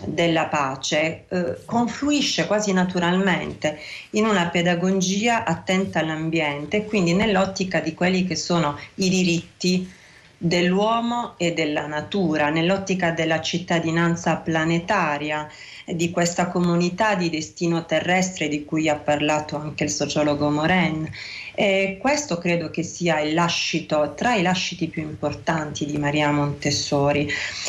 della 0.06 0.46
pace 0.46 1.26
eh, 1.28 1.58
confluisce 1.66 2.46
quasi 2.46 2.74
naturalmente 2.74 3.80
in 4.12 4.26
una 4.26 4.48
pedagogia 4.50 5.44
attenta 5.46 6.00
all'ambiente, 6.00 6.86
quindi 6.86 7.14
nell'ottica 7.14 7.80
di 7.80 7.94
quelli 7.94 8.26
che 8.26 8.36
sono 8.36 8.78
i 8.96 9.10
diritti 9.10 9.98
dell'uomo 10.42 11.34
e 11.38 11.54
della 11.54 11.86
natura, 11.86 12.50
nell'ottica 12.50 13.12
della 13.12 13.42
cittadinanza 13.42 14.38
planetaria, 14.38 15.48
di 15.86 16.12
questa 16.12 16.48
comunità 16.48 17.16
di 17.16 17.30
destino 17.30 17.86
terrestre 17.86 18.48
di 18.48 18.64
cui 18.64 18.88
ha 18.88 18.96
parlato 18.96 19.58
anche 19.58 19.84
il 19.84 19.90
sociologo 19.90 20.50
Moren. 20.50 21.10
E 21.56 21.98
questo 22.00 22.38
credo 22.38 22.70
che 22.70 22.84
sia 22.84 23.20
il 23.20 23.34
lascito, 23.34 24.14
tra 24.16 24.36
i 24.36 24.42
lasciti 24.42 24.88
più 24.88 25.02
importanti 25.02 25.86
di 25.86 25.98
Maria 25.98 26.32
Montessori, 26.32 27.28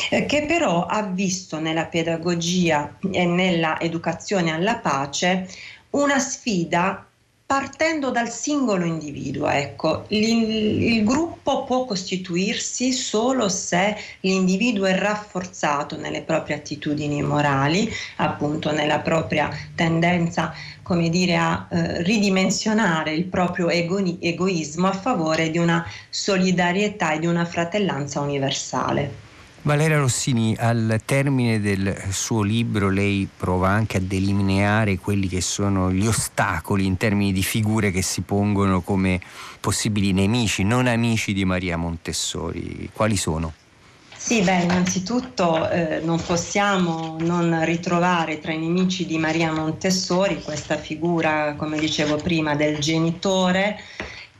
eh, 0.09 0.25
che 0.25 0.45
però 0.45 0.85
ha 0.85 1.03
visto 1.03 1.59
nella 1.59 1.85
pedagogia 1.85 2.97
e 3.11 3.25
nella 3.25 3.79
educazione 3.81 4.53
alla 4.53 4.77
pace 4.77 5.45
una 5.89 6.19
sfida 6.19 7.05
partendo 7.51 8.11
dal 8.11 8.29
singolo 8.29 8.85
individuo. 8.85 9.49
Ecco, 9.49 10.05
il, 10.07 10.83
il, 10.83 11.03
gruppo 11.03 11.65
può 11.65 11.83
costituirsi 11.83 12.93
solo 12.93 13.49
se 13.49 13.93
l'individuo 14.21 14.85
è 14.85 14.97
rafforzato 14.97 15.97
nelle 15.97 16.21
proprie 16.21 16.55
attitudini 16.55 17.21
morali, 17.21 17.91
appunto 18.15 18.71
nella 18.71 18.99
propria 18.99 19.49
tendenza 19.75 20.53
come 20.81 21.09
dire, 21.09 21.35
a 21.35 21.67
eh, 21.69 22.01
ridimensionare 22.03 23.11
il 23.11 23.25
proprio 23.25 23.67
ego- 23.67 24.17
egoismo 24.21 24.87
a 24.87 24.93
favore 24.93 25.51
di 25.51 25.57
una 25.57 25.85
solidarietà 26.09 27.11
e 27.11 27.19
di 27.19 27.25
una 27.25 27.43
fratellanza 27.43 28.21
universale. 28.21 29.30
Valeria 29.63 29.99
Rossini, 29.99 30.55
al 30.57 30.99
termine 31.05 31.61
del 31.61 31.95
suo 32.09 32.41
libro 32.41 32.89
lei 32.89 33.29
prova 33.37 33.69
anche 33.69 33.97
a 33.97 33.99
delineare 33.99 34.97
quelli 34.97 35.27
che 35.27 35.41
sono 35.41 35.91
gli 35.91 36.07
ostacoli 36.07 36.87
in 36.87 36.97
termini 36.97 37.31
di 37.31 37.43
figure 37.43 37.91
che 37.91 38.01
si 38.01 38.21
pongono 38.21 38.81
come 38.81 39.21
possibili 39.59 40.13
nemici, 40.13 40.63
non 40.63 40.87
amici 40.87 41.31
di 41.31 41.45
Maria 41.45 41.77
Montessori. 41.77 42.89
Quali 42.91 43.15
sono? 43.15 43.53
Sì, 44.17 44.41
beh, 44.41 44.63
innanzitutto 44.63 45.69
eh, 45.69 46.01
non 46.03 46.19
possiamo 46.23 47.17
non 47.19 47.63
ritrovare 47.63 48.39
tra 48.39 48.53
i 48.53 48.57
nemici 48.57 49.05
di 49.05 49.19
Maria 49.19 49.53
Montessori 49.53 50.41
questa 50.41 50.77
figura, 50.77 51.53
come 51.55 51.77
dicevo 51.77 52.15
prima, 52.15 52.55
del 52.55 52.79
genitore 52.79 53.77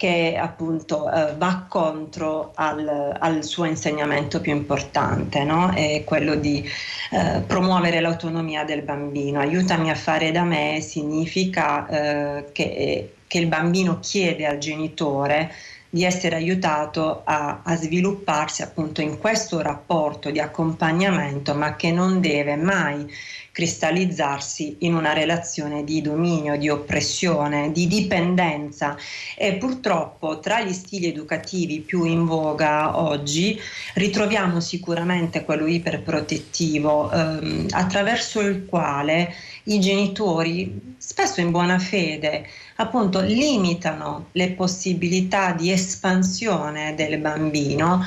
che 0.02 0.36
appunto 0.36 1.12
eh, 1.12 1.36
va 1.38 1.68
contro 1.70 2.54
al, 2.56 3.16
al, 3.20 3.44
suo 3.44 3.66
insegnamento 3.66 4.42
più 4.42 4.52
importante, 4.52 5.44
no? 5.44 5.72
è 5.76 6.04
quello 6.04 6.34
di 6.34 6.68
eh, 7.12 7.42
promuovere 7.46 8.00
l'autonomia 8.00 8.64
del 8.64 8.82
bambino. 8.82 9.40
Aiutami 9.40 9.92
a 9.92 9.94
fare 9.94 10.32
da 10.32 10.44
me 10.44 10.82
significa 10.82 11.88
eh, 11.88 12.52
che, 12.52 13.14
che 13.28 13.38
il 13.38 13.46
bambino 13.46 14.00
chiede 14.00 14.48
al 14.48 14.58
genitore 14.58 15.52
di 15.93 16.06
essere 16.06 16.38
aiutato 16.38 17.21
a, 17.25 17.63
a, 17.65 17.75
svilupparsi 17.75 18.62
appunto 18.62 19.01
in 19.01 19.17
questo 19.17 19.62
rapporto 19.62 20.32
di 20.32 20.39
accompagnamento, 20.39 21.54
ma 21.54 21.75
che 21.75 21.91
non 21.91 22.21
deve 22.21 22.56
mai 22.56 23.06
cristallizzarsi 23.51 24.77
in 24.80 24.95
una 24.95 25.12
relazione 25.12 25.84
di 25.84 26.01
dominio, 26.01 26.58
di 26.58 26.69
oppressione, 26.69 27.73
di 27.73 27.88
dipendenza. 27.88 28.95
E 29.36 29.56
purtroppo 29.56 30.39
tra 30.39 30.62
gli 30.62 30.71
stili 30.71 31.08
educativi 31.08 31.82
più 31.82 32.06
in 32.06 32.25
voga 32.25 32.97
oggi 32.97 33.60
ritroviamo 33.95 34.62
sicuramente 34.62 35.43
quello 35.43 35.65
iperprotettivo 35.65 37.12
ehm, 37.12 37.65
attraverso 37.71 38.39
il 38.39 38.65
quale 38.65 39.34
i 39.63 39.80
genitori, 39.80 40.95
spesso 40.97 41.41
in 41.41 41.52
buona 41.52 41.78
fede, 41.78 42.47
appunto 42.78 43.21
limitano 43.21 44.28
le 44.32 44.52
possibilità 44.52 45.52
di 45.52 45.71
espansione 45.71 46.95
del 46.95 47.19
bambino, 47.19 48.04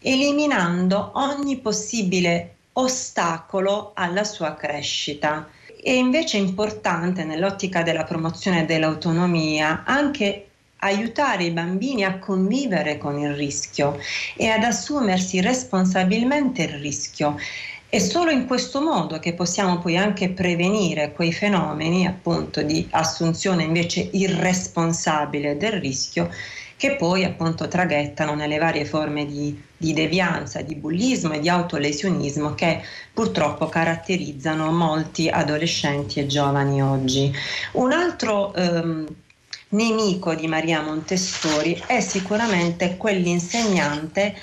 eliminando 0.00 1.12
ogni 1.14 1.58
possibile 1.58 2.56
ostacolo 2.72 3.92
alla 3.94 4.24
sua 4.24 4.54
crescita. 4.54 5.48
È 5.82 5.90
invece 5.90 6.36
importante 6.36 7.24
nell'ottica 7.24 7.82
della 7.82 8.04
promozione 8.04 8.66
dell'autonomia 8.66 9.84
anche 9.86 10.46
aiutare 10.80 11.44
i 11.44 11.50
bambini 11.50 12.04
a 12.04 12.18
convivere 12.18 12.98
con 12.98 13.18
il 13.18 13.34
rischio 13.34 13.98
e 14.36 14.48
ad 14.48 14.62
assumersi 14.62 15.40
responsabilmente 15.40 16.62
il 16.62 16.78
rischio. 16.78 17.36
È 17.90 17.98
solo 17.98 18.30
in 18.30 18.46
questo 18.46 18.80
modo 18.80 19.18
che 19.18 19.34
possiamo 19.34 19.78
poi 19.78 19.96
anche 19.96 20.28
prevenire 20.28 21.10
quei 21.10 21.32
fenomeni 21.32 22.06
appunto 22.06 22.62
di 22.62 22.86
assunzione 22.92 23.64
invece 23.64 24.10
irresponsabile 24.12 25.56
del 25.56 25.72
rischio 25.72 26.30
che 26.76 26.94
poi 26.94 27.24
appunto 27.24 27.66
traghettano 27.66 28.36
nelle 28.36 28.58
varie 28.58 28.84
forme 28.84 29.26
di, 29.26 29.60
di 29.76 29.92
devianza, 29.92 30.62
di 30.62 30.76
bullismo 30.76 31.32
e 31.32 31.40
di 31.40 31.48
autolesionismo 31.48 32.54
che 32.54 32.80
purtroppo 33.12 33.68
caratterizzano 33.68 34.70
molti 34.70 35.28
adolescenti 35.28 36.20
e 36.20 36.26
giovani 36.26 36.80
oggi. 36.80 37.32
Un 37.72 37.90
altro 37.90 38.54
ehm, 38.54 39.06
nemico 39.70 40.36
di 40.36 40.46
Maria 40.46 40.80
Montessori 40.80 41.82
è 41.86 42.00
sicuramente 42.00 42.96
quell'insegnante 42.96 44.36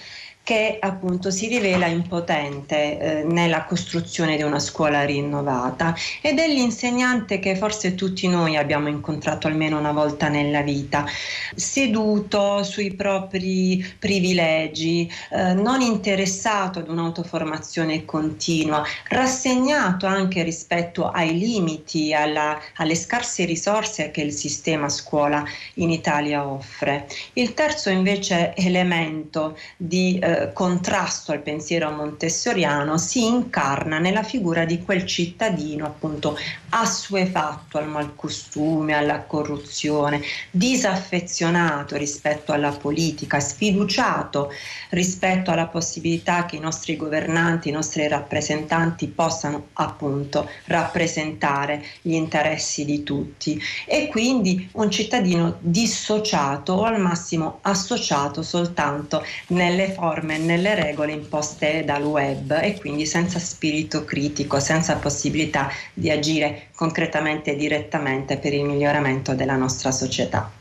che 0.48 0.78
appunto 0.80 1.30
si 1.30 1.50
rivela 1.50 1.88
impotente 1.88 2.98
eh, 2.98 3.24
nella 3.26 3.66
costruzione 3.66 4.38
di 4.38 4.44
una 4.44 4.60
scuola 4.60 5.04
rinnovata 5.04 5.94
ed 6.22 6.40
è 6.40 6.48
l'insegnante 6.48 7.40
che 7.40 7.58
forse 7.58 7.96
tutti 7.96 8.30
noi 8.30 8.56
abbiamo 8.56 8.88
incontrato 8.88 9.48
almeno 9.48 9.78
una 9.78 9.92
volta 9.92 10.30
nella 10.30 10.62
vita, 10.62 11.06
seduto 11.54 12.64
sui 12.64 12.94
propri 12.94 13.86
privilegi, 14.00 15.12
eh, 15.32 15.54
non 15.54 15.82
interessato 15.82 16.80
ad 16.80 16.88
un'autoformazione 16.88 18.06
continua, 18.06 18.86
rassegnato 19.10 20.06
anche 20.06 20.44
rispetto 20.44 21.10
ai 21.10 21.38
limiti, 21.38 22.14
alla, 22.14 22.58
alle 22.76 22.96
scarse 22.96 23.44
risorse 23.44 24.12
che 24.12 24.22
il 24.22 24.32
sistema 24.32 24.88
scuola 24.88 25.44
in 25.74 25.90
Italia 25.90 26.48
offre. 26.48 27.06
Il 27.34 27.54
terzo 27.54 27.90
invece 27.90 28.56
elemento 28.56 29.58
di 29.76 30.18
eh, 30.20 30.37
contrasto 30.54 31.32
al 31.32 31.40
pensiero 31.40 31.90
montessoriano 31.92 32.98
si 32.98 33.26
incarna 33.26 34.00
nella 34.00 34.24
figura 34.24 34.66
di 34.66 34.82
quel 34.84 35.06
cittadino 35.06 35.86
appunto 35.86 36.38
assuefatto 36.70 37.78
al 37.78 37.88
malcostume, 37.88 38.94
alla 38.94 39.22
corruzione, 39.22 40.22
disaffezionato 40.52 41.96
rispetto 41.96 42.52
alla 42.52 42.72
politica, 42.72 43.40
sfiduciato 43.40 44.52
rispetto 44.90 45.52
alla 45.52 45.68
possibilità 45.68 46.46
che 46.46 46.58
i 46.58 46.60
nostri 46.60 46.96
governanti, 46.98 47.70
i 47.70 47.72
nostri 47.72 48.08
rappresentanti 48.08 49.08
possano 49.08 49.68
appunto 49.74 50.50
rappresentare 50.66 51.84
gli 52.02 52.14
interessi 52.14 52.86
di 52.86 53.04
tutti. 53.04 53.62
E 53.86 54.08
quindi 54.08 54.70
un 54.74 54.92
cittadino 54.92 55.58
dissociato 55.60 56.74
o 56.74 56.84
al 56.84 57.00
massimo 57.00 57.60
associato 57.62 58.44
soltanto 58.44 59.24
nelle 59.48 59.92
forme 59.92 60.27
norme, 60.28 60.38
nelle 60.38 60.76
regole 60.76 61.14
imposte 61.14 61.84
dal 61.86 62.04
web 62.04 62.60
e 62.62 62.78
quindi 62.78 63.06
senza 63.06 63.40
spirito 63.40 64.04
critico, 64.04 64.60
senza 64.60 64.98
possibilità 64.98 65.72
di 65.94 66.12
agire 66.12 66.68
concretamente 66.76 67.54
e 67.54 67.56
direttamente 67.56 68.38
per 68.38 68.54
il 68.54 68.66
miglioramento 68.66 69.34
della 69.34 69.56
nostra 69.56 69.92
società. 69.92 70.52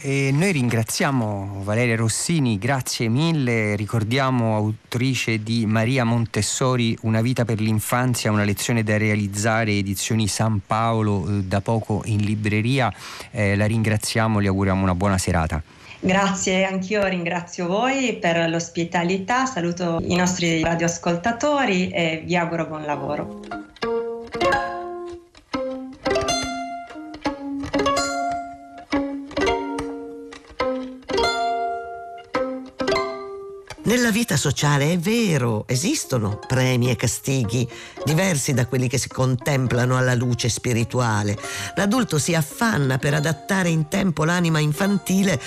E 0.00 0.30
noi 0.32 0.52
ringraziamo 0.52 1.62
Valeria 1.64 1.96
Rossini, 1.96 2.56
grazie 2.56 3.08
mille, 3.08 3.74
ricordiamo 3.74 4.54
autrice 4.54 5.42
di 5.42 5.66
Maria 5.66 6.04
Montessori, 6.04 6.96
Una 7.00 7.20
vita 7.20 7.44
per 7.44 7.58
l'infanzia, 7.58 8.30
una 8.30 8.44
lezione 8.44 8.84
da 8.84 8.96
realizzare, 8.96 9.72
edizioni 9.72 10.28
San 10.28 10.60
Paolo, 10.64 11.26
eh, 11.26 11.42
da 11.42 11.60
poco 11.60 12.02
in 12.04 12.20
libreria, 12.20 12.94
eh, 13.32 13.56
la 13.56 13.66
ringraziamo, 13.66 14.38
le 14.38 14.46
auguriamo 14.46 14.84
una 14.84 14.94
buona 14.94 15.18
serata. 15.18 15.60
Grazie, 16.00 16.64
anch'io 16.64 17.04
ringrazio 17.06 17.66
voi 17.66 18.18
per 18.18 18.48
l'ospitalità, 18.48 19.46
saluto 19.46 19.98
i 20.02 20.14
nostri 20.14 20.62
radioascoltatori 20.62 21.90
e 21.90 22.22
vi 22.24 22.36
auguro 22.36 22.66
buon 22.66 22.84
lavoro. 22.84 23.40
Nella 33.88 34.10
vita 34.10 34.36
sociale 34.36 34.92
è 34.92 34.98
vero, 34.98 35.64
esistono 35.66 36.38
premi 36.46 36.90
e 36.90 36.96
castighi 36.96 37.66
diversi 38.04 38.52
da 38.52 38.66
quelli 38.66 38.86
che 38.86 38.98
si 38.98 39.08
contemplano 39.08 39.96
alla 39.96 40.14
luce 40.14 40.50
spirituale. 40.50 41.38
L'adulto 41.74 42.18
si 42.18 42.34
affanna 42.34 42.98
per 42.98 43.14
adattare 43.14 43.70
in 43.70 43.88
tempo 43.88 44.24
l'anima 44.24 44.58
infantile 44.58 45.40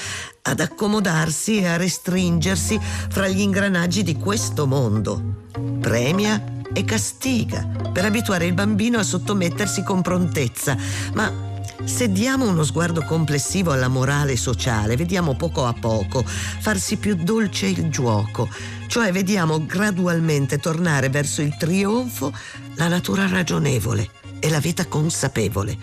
ad 0.43 0.59
accomodarsi 0.59 1.59
e 1.59 1.67
a 1.67 1.77
restringersi 1.77 2.79
fra 2.81 3.27
gli 3.27 3.39
ingranaggi 3.39 4.03
di 4.03 4.15
questo 4.15 4.65
mondo. 4.65 5.47
Premia 5.79 6.59
e 6.73 6.83
castiga 6.85 7.67
per 7.91 8.05
abituare 8.05 8.45
il 8.45 8.53
bambino 8.53 8.97
a 8.99 9.03
sottomettersi 9.03 9.83
con 9.83 10.01
prontezza, 10.01 10.77
ma 11.13 11.49
se 11.83 12.11
diamo 12.11 12.47
uno 12.47 12.63
sguardo 12.63 13.03
complessivo 13.03 13.71
alla 13.71 13.87
morale 13.87 14.37
sociale, 14.37 14.95
vediamo 14.95 15.35
poco 15.35 15.65
a 15.65 15.73
poco 15.73 16.23
farsi 16.25 16.97
più 16.97 17.15
dolce 17.15 17.67
il 17.67 17.89
gioco, 17.89 18.47
cioè 18.87 19.11
vediamo 19.11 19.65
gradualmente 19.65 20.59
tornare 20.59 21.09
verso 21.09 21.41
il 21.41 21.55
trionfo 21.57 22.31
la 22.75 22.87
natura 22.87 23.27
ragionevole 23.27 24.09
e 24.39 24.49
la 24.49 24.59
vita 24.59 24.85
consapevole. 24.85 25.77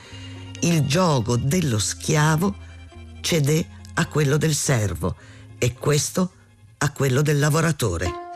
Il 0.61 0.87
gioco 0.87 1.37
dello 1.37 1.79
schiavo 1.79 2.55
cede 3.21 3.67
a 3.99 4.07
quello 4.07 4.37
del 4.37 4.55
servo 4.55 5.15
e 5.59 5.75
questo 5.75 6.33
a 6.79 6.93
quello 6.93 7.23
del 7.23 7.39
lavoratore. 7.39 8.27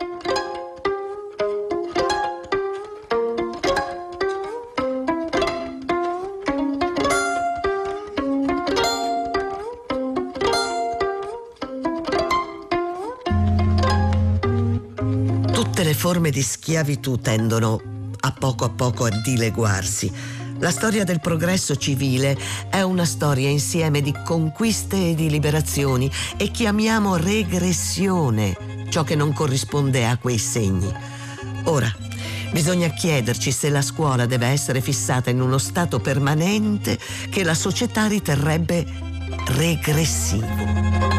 forme 16.03 16.31
di 16.31 16.41
schiavitù 16.41 17.21
tendono 17.21 17.81
a 18.19 18.31
poco 18.33 18.65
a 18.65 18.69
poco 18.69 19.05
a 19.05 19.09
dileguarsi. 19.09 20.11
La 20.63 20.71
storia 20.71 21.03
del 21.03 21.19
progresso 21.19 21.75
civile 21.75 22.37
è 22.69 22.81
una 22.81 23.03
storia 23.03 23.49
insieme 23.49 23.99
di 23.99 24.15
conquiste 24.23 25.09
e 25.09 25.13
di 25.13 25.29
liberazioni 25.29 26.09
e 26.37 26.51
chiamiamo 26.51 27.17
regressione 27.17 28.85
ciò 28.87 29.03
che 29.03 29.13
non 29.15 29.33
corrisponde 29.33 30.07
a 30.07 30.15
quei 30.15 30.37
segni. 30.37 30.89
Ora, 31.65 31.93
bisogna 32.53 32.87
chiederci 32.87 33.51
se 33.51 33.67
la 33.67 33.81
scuola 33.81 34.25
deve 34.25 34.47
essere 34.47 34.79
fissata 34.79 35.29
in 35.29 35.41
uno 35.41 35.57
stato 35.57 35.99
permanente 35.99 36.97
che 37.29 37.43
la 37.43 37.55
società 37.55 38.07
riterrebbe 38.07 38.85
regressivo. 39.57 41.12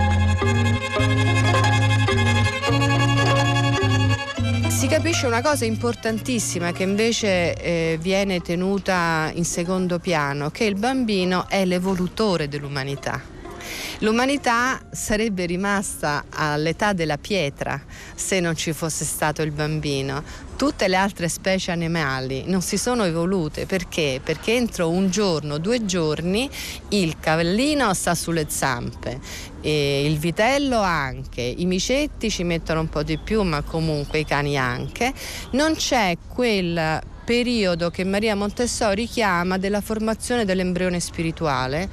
Si 4.85 4.91
capisce 4.91 5.25
una 5.27 5.41
cosa 5.41 5.65
importantissima 5.65 6.73
che 6.73 6.83
invece 6.83 7.55
eh, 7.55 7.99
viene 7.99 8.43
tenuta 8.43 9.31
in 9.33 9.47
secondo 9.47 9.99
piano, 9.99 10.51
che 10.51 10.65
il 10.65 10.75
bambino 10.75 11.49
è 11.49 11.65
l'evolutore 11.65 12.49
dell'umanità. 12.49 13.19
L'umanità 14.01 14.79
sarebbe 14.91 15.47
rimasta 15.47 16.25
all'età 16.29 16.93
della 16.93 17.17
pietra 17.17 17.81
se 18.15 18.41
non 18.41 18.57
ci 18.57 18.75
fosse 18.75 19.07
stato 19.07 19.41
il 19.41 19.53
bambino. 19.53 20.23
Tutte 20.65 20.89
le 20.89 20.97
altre 20.97 21.29
specie 21.29 21.73
animali 21.73 22.45
non 22.47 22.63
si 22.63 22.79
sono 22.79 23.05
evolute 23.05 23.67
perché? 23.67 24.23
Perché 24.25 24.55
entro 24.55 24.89
un 24.89 25.11
giorno, 25.11 25.59
due 25.59 25.85
giorni, 25.85 26.49
il 26.89 27.19
cavallino 27.21 27.93
sta 27.93 28.15
sulle 28.15 28.47
zampe, 28.49 29.21
il 29.61 30.17
vitello 30.17 30.81
anche, 30.81 31.43
i 31.43 31.67
micetti 31.67 32.31
ci 32.31 32.45
mettono 32.45 32.81
un 32.81 32.89
po' 32.89 33.03
di 33.03 33.19
più, 33.19 33.43
ma 33.43 33.61
comunque 33.61 34.21
i 34.21 34.25
cani 34.25 34.57
anche. 34.57 35.13
Non 35.51 35.75
c'è 35.75 36.17
quel 36.29 36.99
periodo 37.25 37.91
che 37.91 38.05
Maria 38.05 38.37
Montessori 38.37 39.07
chiama 39.07 39.59
della 39.59 39.81
formazione 39.81 40.45
dell'embrione 40.45 41.01
spirituale, 41.01 41.89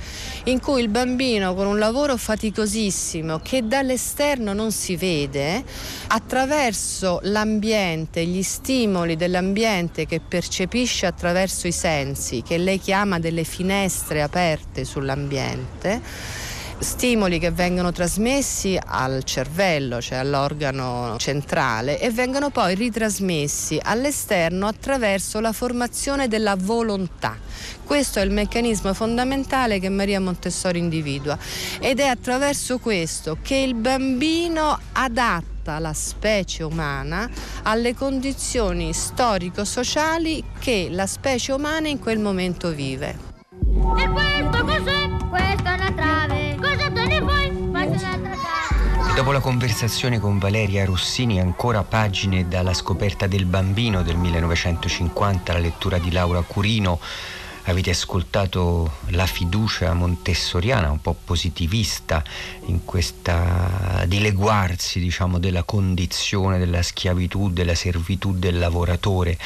in 0.46 0.60
cui 0.60 0.82
il 0.82 0.90
bambino 0.90 1.56
con 1.56 1.66
un 1.68 1.80
lavoro 1.80 2.18
faticosissimo 2.18 3.40
che 3.40 3.66
dall'esterno 3.68 4.54
non 4.54 4.72
si 4.72 4.96
vede, 4.96 5.64
attraverso 6.08 7.20
l'ambiente, 7.24 8.26
gli 8.26 8.44
stimoli 8.44 9.16
dell'ambiente 9.16 10.06
che 10.06 10.20
percepisce 10.20 11.06
attraverso 11.06 11.68
i 11.68 11.72
sensi, 11.72 12.42
che 12.42 12.58
lei 12.58 12.80
chiama 12.80 13.20
delle 13.20 13.44
finestre 13.44 14.22
aperte 14.22 14.84
sull'ambiente, 14.84 16.41
stimoli 16.82 17.38
che 17.38 17.52
vengono 17.52 17.92
trasmessi 17.92 18.78
al 18.84 19.24
cervello, 19.24 20.02
cioè 20.02 20.18
all'organo 20.18 21.16
centrale, 21.18 22.00
e 22.00 22.10
vengono 22.10 22.50
poi 22.50 22.76
ritrasmessi 22.76 23.80
all'esterno 23.82 24.68
attraverso 24.68 25.40
la 25.40 25.52
formazione 25.52 26.28
della 26.28 26.56
volontà. 26.58 27.38
Questo 27.84 28.20
è 28.20 28.24
il 28.24 28.32
meccanismo 28.32 28.94
fondamentale 28.94 29.80
che 29.80 29.90
Maria 29.90 30.20
Montessori 30.20 30.80
individua 30.80 31.38
ed 31.80 32.00
è 32.00 32.08
attraverso 32.08 32.80
questo 32.80 33.38
che 33.42 33.56
il 33.56 33.76
bambino 33.76 34.80
adatta 34.94 35.78
la 35.78 35.94
specie 35.94 36.64
umana 36.64 37.30
alle 37.64 37.94
condizioni 37.94 38.94
storico-sociali 38.94 40.44
che 40.58 40.88
la 40.90 41.06
specie 41.06 41.52
umana 41.52 41.90
in 41.90 42.00
quel 42.00 42.18
momento 42.18 42.72
vive. 42.72 43.30
E 43.98 44.10
questo 44.10 44.66
cos'è? 44.66 45.11
Dopo 49.22 49.34
la 49.34 49.40
conversazione 49.40 50.18
con 50.20 50.40
Valeria 50.40 50.84
Rossini, 50.84 51.40
ancora 51.40 51.84
pagine 51.84 52.48
dalla 52.48 52.74
scoperta 52.74 53.28
del 53.28 53.46
bambino 53.46 54.02
del 54.02 54.18
1950, 54.18 55.54
la 55.54 55.60
lettura 55.60 56.00
di 56.00 56.12
Laura 56.12 56.42
Curino, 56.42 57.00
avete 57.66 57.92
ascoltato 57.92 58.94
la 59.10 59.28
fiducia 59.28 59.94
montessoriana, 59.94 60.90
un 60.90 61.02
po' 61.02 61.16
positivista, 61.24 62.24
in 62.66 62.84
questa 62.84 64.06
dileguarsi 64.08 65.00
diciamo, 65.00 65.38
della 65.38 65.62
condizione 65.62 66.58
della 66.58 66.82
schiavitù, 66.82 67.52
della 67.52 67.76
servitù 67.76 68.34
del 68.34 68.58
lavoratore 68.58 69.38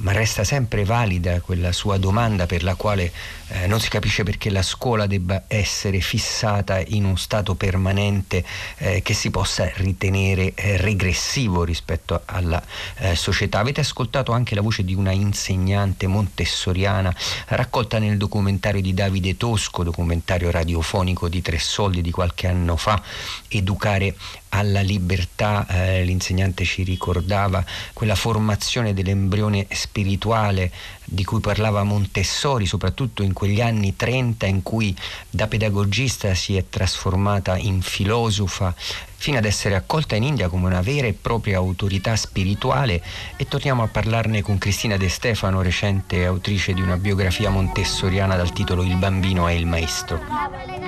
ma 0.00 0.12
resta 0.12 0.44
sempre 0.44 0.84
valida 0.84 1.40
quella 1.40 1.72
sua 1.72 1.98
domanda 1.98 2.46
per 2.46 2.62
la 2.62 2.74
quale 2.74 3.12
eh, 3.48 3.66
non 3.66 3.80
si 3.80 3.88
capisce 3.88 4.22
perché 4.22 4.50
la 4.50 4.62
scuola 4.62 5.06
debba 5.06 5.44
essere 5.46 6.00
fissata 6.00 6.80
in 6.86 7.04
un 7.04 7.18
stato 7.18 7.54
permanente 7.54 8.44
eh, 8.78 9.02
che 9.02 9.12
si 9.12 9.30
possa 9.30 9.70
ritenere 9.76 10.54
eh, 10.54 10.76
regressivo 10.76 11.64
rispetto 11.64 12.22
alla 12.24 12.62
eh, 12.98 13.14
società. 13.14 13.58
Avete 13.58 13.80
ascoltato 13.80 14.32
anche 14.32 14.54
la 14.54 14.60
voce 14.60 14.84
di 14.84 14.94
una 14.94 15.12
insegnante 15.12 16.06
montessoriana 16.06 17.14
raccolta 17.48 17.98
nel 17.98 18.16
documentario 18.16 18.80
di 18.80 18.94
Davide 18.94 19.36
Tosco, 19.36 19.82
documentario 19.82 20.50
radiofonico 20.50 21.28
di 21.28 21.42
Tre 21.42 21.58
Soldi 21.58 22.00
di 22.00 22.10
qualche 22.10 22.46
anno 22.46 22.76
fa, 22.76 23.02
Educare 23.48 24.14
alla 24.50 24.80
libertà, 24.80 25.66
eh, 25.68 26.04
l'insegnante 26.04 26.64
ci 26.64 26.82
ricordava 26.82 27.64
quella 27.92 28.14
formazione 28.14 28.94
dell'embrione 28.94 29.66
spirituale 29.70 30.70
di 31.04 31.24
cui 31.24 31.40
parlava 31.40 31.82
Montessori, 31.82 32.66
soprattutto 32.66 33.22
in 33.22 33.32
quegli 33.32 33.60
anni 33.60 33.96
30 33.96 34.46
in 34.46 34.62
cui 34.62 34.94
da 35.28 35.48
pedagogista 35.48 36.34
si 36.34 36.56
è 36.56 36.64
trasformata 36.68 37.56
in 37.56 37.82
filosofa 37.82 38.74
fino 39.16 39.36
ad 39.36 39.44
essere 39.44 39.74
accolta 39.74 40.14
in 40.14 40.22
India 40.22 40.48
come 40.48 40.66
una 40.66 40.80
vera 40.80 41.06
e 41.06 41.12
propria 41.12 41.58
autorità 41.58 42.16
spirituale 42.16 43.02
e 43.36 43.46
torniamo 43.46 43.82
a 43.82 43.88
parlarne 43.88 44.40
con 44.40 44.56
Cristina 44.56 44.96
De 44.96 45.08
Stefano, 45.08 45.62
recente 45.62 46.24
autrice 46.24 46.72
di 46.72 46.80
una 46.80 46.96
biografia 46.96 47.50
montessoriana 47.50 48.36
dal 48.36 48.52
titolo 48.52 48.82
Il 48.82 48.96
bambino 48.96 49.46
è 49.46 49.52
il 49.52 49.66
maestro. 49.66 50.79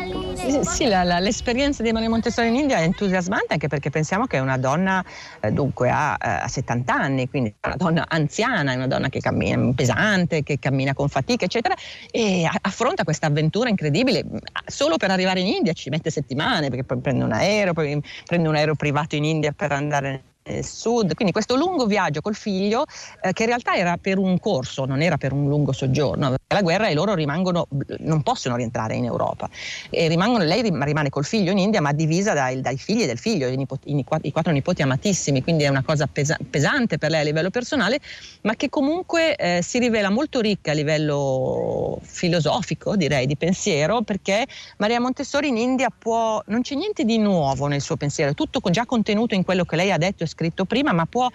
Sì, 0.62 0.87
la, 0.87 1.05
la, 1.05 1.20
l'esperienza 1.20 1.83
di 1.83 1.92
Maria 1.92 2.09
Montessori 2.09 2.48
in 2.48 2.57
India 2.57 2.78
è 2.78 2.83
entusiasmante 2.83 3.52
anche 3.52 3.68
perché 3.68 3.90
pensiamo 3.90 4.26
che 4.26 4.38
è 4.38 4.40
una 4.40 4.59
donna, 4.59 5.05
eh, 5.40 5.52
dunque 5.52 5.88
ha, 5.88 6.16
eh, 6.44 6.48
70 6.48 6.92
anni, 6.92 7.28
quindi 7.28 7.55
è 7.61 7.66
una 7.68 7.76
donna 7.76 8.05
anziana, 8.09 8.72
è 8.72 8.74
una 8.74 8.88
donna 8.88 9.09
che 9.09 9.20
cammina 9.20 9.72
pesante, 9.72 10.42
che 10.42 10.59
cammina 10.59 10.94
con 10.94 11.09
fatica, 11.09 11.44
eccetera, 11.44 11.74
e 12.11 12.48
affronta 12.62 13.05
questa 13.05 13.26
avventura 13.26 13.68
incredibile. 13.68 14.24
Solo 14.66 14.96
per 14.96 15.11
arrivare 15.11 15.40
in 15.40 15.46
India 15.46 15.72
ci 15.74 15.90
mette 15.90 16.11
settimane, 16.11 16.68
perché 16.68 16.85
poi 16.85 16.98
prende 16.98 17.22
un 17.22 17.33
aereo, 17.33 17.72
poi 17.72 18.02
prende 18.26 18.48
un 18.48 18.57
aereo 18.57 18.74
privato 18.74 19.14
in 19.14 19.24
India 19.24 19.52
per 19.52 19.70
andare 19.70 20.32
eh, 20.42 20.62
sud, 20.62 21.14
quindi 21.14 21.33
questo 21.33 21.57
lungo 21.57 21.87
viaggio 21.87 22.20
col 22.20 22.35
figlio 22.35 22.85
eh, 23.22 23.33
che 23.33 23.42
in 23.42 23.48
realtà 23.48 23.74
era 23.74 23.96
per 23.96 24.18
un 24.18 24.38
corso, 24.38 24.85
non 24.85 25.00
era 25.00 25.16
per 25.16 25.33
un 25.33 25.48
lungo 25.48 25.72
soggiorno, 25.72 26.35
la 26.48 26.62
guerra 26.62 26.88
e 26.88 26.94
loro 26.94 27.14
rimangono, 27.14 27.66
non 28.00 28.22
possono 28.22 28.57
rientrare 28.57 28.94
in 28.94 29.05
Europa. 29.05 29.48
Rimangono, 29.90 30.44
lei 30.44 30.62
rimane 30.62 31.09
col 31.09 31.24
figlio 31.24 31.50
in 31.50 31.59
India 31.59 31.81
ma 31.81 31.92
divisa 31.92 32.35
dai, 32.35 32.61
dai 32.61 32.76
figli 32.76 33.07
del 33.07 33.18
figlio, 33.18 33.48
i, 33.48 33.57
nipoti, 33.57 33.96
i, 33.96 34.05
quattro 34.05 34.52
nipoti 34.52 34.83
amatissimi, 34.83 35.42
quindi 35.42 35.64
è 35.64 35.68
una 35.68 35.83
cosa 35.83 36.07
pesa, 36.07 36.37
pesante 36.48 36.98
per 36.98 37.11
lei 37.11 37.20
a 37.20 37.24
livello 37.24 37.50
personale, 37.50 38.00
ma 38.42 38.55
che 38.55 38.68
comunque 38.68 39.37
eh, 39.37 39.61
si 39.62 39.78
rivela 39.78 40.11
molto 40.11 40.40
ricca 40.40 40.72
a 40.72 40.74
livello 40.74 41.98
filosofico, 42.02 42.96
direi, 42.96 43.26
di 43.26 43.37
pensiero, 43.37 44.02
perché 44.02 44.46
Maria 44.78 45.00
Montessori 45.00 45.48
in 45.48 45.57
India 45.57 45.88
può, 45.96 46.42
non 46.46 46.62
c'è 46.62 46.74
niente 46.74 47.05
di 47.05 47.18
nuovo 47.18 47.66
nel 47.66 47.81
suo 47.81 47.96
pensiero, 47.96 48.33
è 48.33 48.35
tutto 48.35 48.61
già 48.70 48.85
contenuto 48.85 49.35
in 49.35 49.44
quello 49.44 49.64
che 49.64 49.76
lei 49.76 49.90
ha 49.90 49.98
detto 49.98 50.24
e 50.24 50.26
scritto 50.33 50.64
prima, 50.64 50.92
ma 50.92 51.07
può 51.07 51.29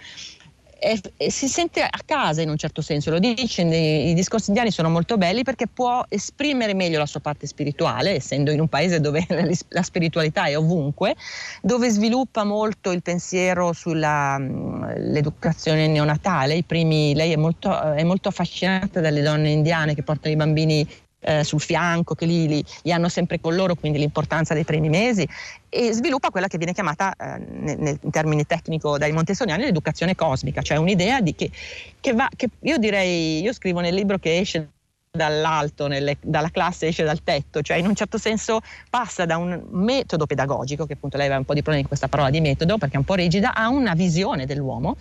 e, 0.80 1.00
e 1.16 1.30
si 1.30 1.48
sente 1.48 1.82
a 1.82 2.00
casa 2.04 2.40
in 2.40 2.50
un 2.50 2.56
certo 2.56 2.82
senso, 2.82 3.10
lo 3.10 3.18
dice, 3.18 3.62
i 3.62 4.14
discorsi 4.14 4.50
indiani 4.50 4.70
sono 4.70 4.88
molto 4.88 5.16
belli 5.16 5.42
perché 5.42 5.66
può 5.66 6.04
esprimere 6.08 6.72
meglio 6.74 6.98
la 6.98 7.06
sua 7.06 7.18
parte 7.20 7.48
spirituale, 7.48 8.14
essendo 8.14 8.52
in 8.52 8.60
un 8.60 8.68
paese 8.68 9.00
dove 9.00 9.26
la 9.68 9.82
spiritualità 9.82 10.44
è 10.44 10.56
ovunque, 10.56 11.16
dove 11.62 11.90
sviluppa 11.90 12.44
molto 12.44 12.92
il 12.92 13.02
pensiero 13.02 13.72
sull'educazione 13.72 15.88
neonatale, 15.88 16.62
primi, 16.62 17.12
lei 17.14 17.32
è 17.32 17.36
molto, 17.36 17.92
è 17.92 18.04
molto 18.04 18.28
affascinata 18.28 19.00
dalle 19.00 19.22
donne 19.22 19.50
indiane 19.50 19.96
che 19.96 20.04
portano 20.04 20.32
i 20.32 20.36
bambini 20.36 20.88
eh, 21.20 21.44
sul 21.44 21.60
fianco, 21.60 22.14
che 22.14 22.26
li, 22.26 22.46
li, 22.46 22.64
li, 22.82 22.92
hanno 22.92 23.08
sempre 23.08 23.40
con 23.40 23.54
loro, 23.54 23.74
quindi 23.74 23.98
l'importanza 23.98 24.54
dei 24.54 24.64
primi 24.64 24.88
mesi, 24.88 25.26
e 25.68 25.92
sviluppa 25.92 26.30
quella 26.30 26.46
che 26.46 26.56
viene 26.56 26.72
chiamata 26.72 27.14
eh, 27.14 27.38
nel, 27.38 27.98
in 28.00 28.10
termini 28.10 28.46
tecnico 28.46 28.98
dai 28.98 29.12
montessoriani 29.12 29.64
l'educazione 29.64 30.14
cosmica, 30.14 30.62
cioè 30.62 30.76
un'idea 30.78 31.20
di 31.20 31.34
che, 31.34 31.50
che 32.00 32.12
va, 32.12 32.28
che 32.34 32.48
io 32.60 32.78
direi, 32.78 33.42
io 33.42 33.52
scrivo 33.52 33.80
nel 33.80 33.94
libro 33.94 34.18
che 34.18 34.38
esce 34.38 34.70
dall'alto, 35.10 35.86
nelle, 35.86 36.16
dalla 36.20 36.50
classe 36.50 36.88
esce 36.88 37.02
dal 37.02 37.22
tetto, 37.22 37.60
cioè 37.62 37.76
in 37.76 37.86
un 37.86 37.94
certo 37.94 38.18
senso 38.18 38.60
passa 38.88 39.24
da 39.24 39.36
un 39.36 39.64
metodo 39.70 40.26
pedagogico, 40.26 40.86
che 40.86 40.94
appunto 40.94 41.16
lei 41.16 41.26
aveva 41.26 41.40
un 41.40 41.46
po' 41.46 41.54
di 41.54 41.62
problemi 41.62 41.86
con 41.86 41.96
questa 41.96 42.08
parola 42.08 42.30
di 42.30 42.40
metodo 42.40 42.78
perché 42.78 42.94
è 42.94 42.98
un 42.98 43.04
po' 43.04 43.14
rigida, 43.14 43.54
a 43.54 43.68
una 43.68 43.94
visione 43.94 44.46
dell'uomo 44.46 44.96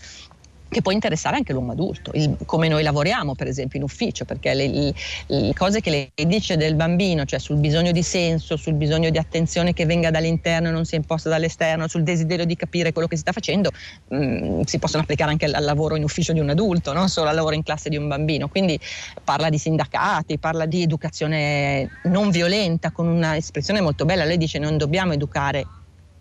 che 0.69 0.81
può 0.81 0.91
interessare 0.91 1.35
anche 1.37 1.53
l'uomo 1.53 1.71
adulto, 1.71 2.11
il, 2.13 2.37
come 2.45 2.67
noi 2.67 2.83
lavoriamo 2.83 3.35
per 3.35 3.47
esempio 3.47 3.79
in 3.79 3.85
ufficio, 3.85 4.25
perché 4.25 4.53
le, 4.53 4.67
le, 4.67 4.93
le, 5.27 5.53
cose 5.53 5.81
che 5.81 5.89
lei 5.89 6.27
dice 6.27 6.57
del 6.57 6.75
bambino, 6.75 7.25
cioè 7.25 7.39
sul 7.39 7.57
bisogno 7.57 7.91
di 7.91 8.03
senso, 8.03 8.57
sul 8.57 8.73
bisogno 8.73 9.09
di 9.09 9.17
attenzione 9.17 9.73
che 9.73 9.85
venga 9.85 10.11
dall'interno 10.11 10.67
e 10.69 10.71
non 10.71 10.85
sia 10.85 10.97
imposta 10.97 11.29
dall'esterno, 11.29 11.87
sul 11.87 12.03
desiderio 12.03 12.45
di 12.45 12.55
capire 12.55 12.91
quello 12.91 13.07
che 13.07 13.15
si 13.15 13.21
sta 13.21 13.31
facendo, 13.31 13.71
mh, 14.09 14.17
mm, 14.17 14.61
si 14.61 14.79
possono 14.79 15.03
applicare 15.03 15.31
anche 15.31 15.45
al, 15.45 15.53
al, 15.53 15.63
lavoro 15.63 15.95
in 15.95 16.03
ufficio 16.03 16.33
di 16.33 16.39
un 16.39 16.49
adulto, 16.49 16.93
non 16.93 17.09
solo 17.09 17.29
al 17.29 17.35
lavoro 17.35 17.55
in 17.55 17.63
classe 17.63 17.89
di 17.89 17.97
un 17.97 18.07
bambino. 18.07 18.47
Quindi 18.47 18.79
parla 19.23 19.49
di 19.49 19.57
sindacati, 19.57 20.37
parla 20.37 20.65
di 20.65 20.81
educazione 20.81 21.89
non 22.03 22.29
violenta, 22.29 22.91
con 22.91 23.07
una 23.07 23.35
espressione 23.35 23.81
molto 23.81 24.05
bella. 24.05 24.25
Lei 24.25 24.37
dice 24.37 24.59
non 24.59 24.77
dobbiamo 24.77 25.13
educare 25.13 25.65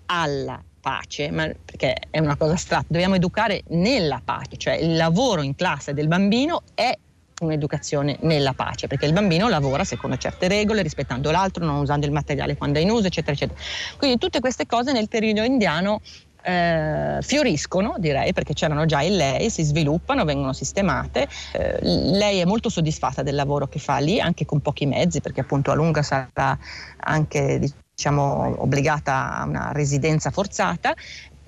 alla 0.07 0.63
pace, 0.87 1.33
ma 1.33 1.51
perché 1.65 1.97
è 2.11 2.21
una 2.21 2.37
cosa 2.37 2.53
astratta, 2.53 2.87
dobbiamo 2.87 3.17
educare 3.17 3.65
nella 3.71 4.21
pace, 4.25 4.57
cioè 4.57 4.75
il 4.75 4.95
lavoro 4.95 5.43
in 5.43 5.57
classe 5.57 5.93
del 5.95 6.07
bambino 6.07 6.63
è 6.75 6.97
un'educazione 7.41 8.19
nella 8.21 8.53
pace, 8.53 8.87
perché 8.87 9.05
il 9.05 9.13
bambino 9.13 9.49
lavora 9.49 9.83
secondo 9.83 10.17
certe 10.17 10.47
regole, 10.47 10.83
rispettando 10.83 11.33
l'altro, 11.33 11.65
non 11.65 11.81
usando 11.81 12.07
il 12.07 12.13
materiale 12.13 12.57
quando 12.57 12.79
è 12.79 12.83
in 12.83 12.91
uso, 12.91 13.09
eccetera, 13.09 13.33
eccetera. 13.33 13.59
Quindi 13.99 14.19
tutte 14.19 14.39
queste 14.39 14.65
cose 14.65 14.93
nel 14.93 15.09
periodo 15.09 15.43
indiano 15.43 16.01
eh, 16.45 17.19
fioriscono, 17.21 17.97
direi, 17.99 18.33
perché 18.33 18.55
c'erano 18.55 18.87
già 18.87 19.03
in 19.03 19.17
lei, 19.17 19.51
si 19.51 19.65
sviluppano, 19.65 20.25
vengono 20.25 20.53
sistemate. 20.53 21.27
Eh, 21.53 21.79
lei 21.83 22.39
è 22.39 22.45
molto 22.45 22.69
soddisfatta 22.69 23.25
del 23.25 23.35
lavoro 23.35 23.67
che 23.67 23.81
fa 23.81 23.99
lì, 23.99 24.21
anche 24.21 24.45
con 24.45 24.61
pochi 24.61 24.87
mezzi, 24.87 25.21
perché 25.21 25.41
appunto 25.41 25.73
a 25.73 25.75
lunga 25.75 26.05
sarà 26.05 26.57
anche 26.99 27.59
diciamo, 27.97 28.57
obbligata 28.59 29.39
a 29.39 29.45
una 29.45 29.73
residenza 29.73 30.31
forzata, 30.31 30.95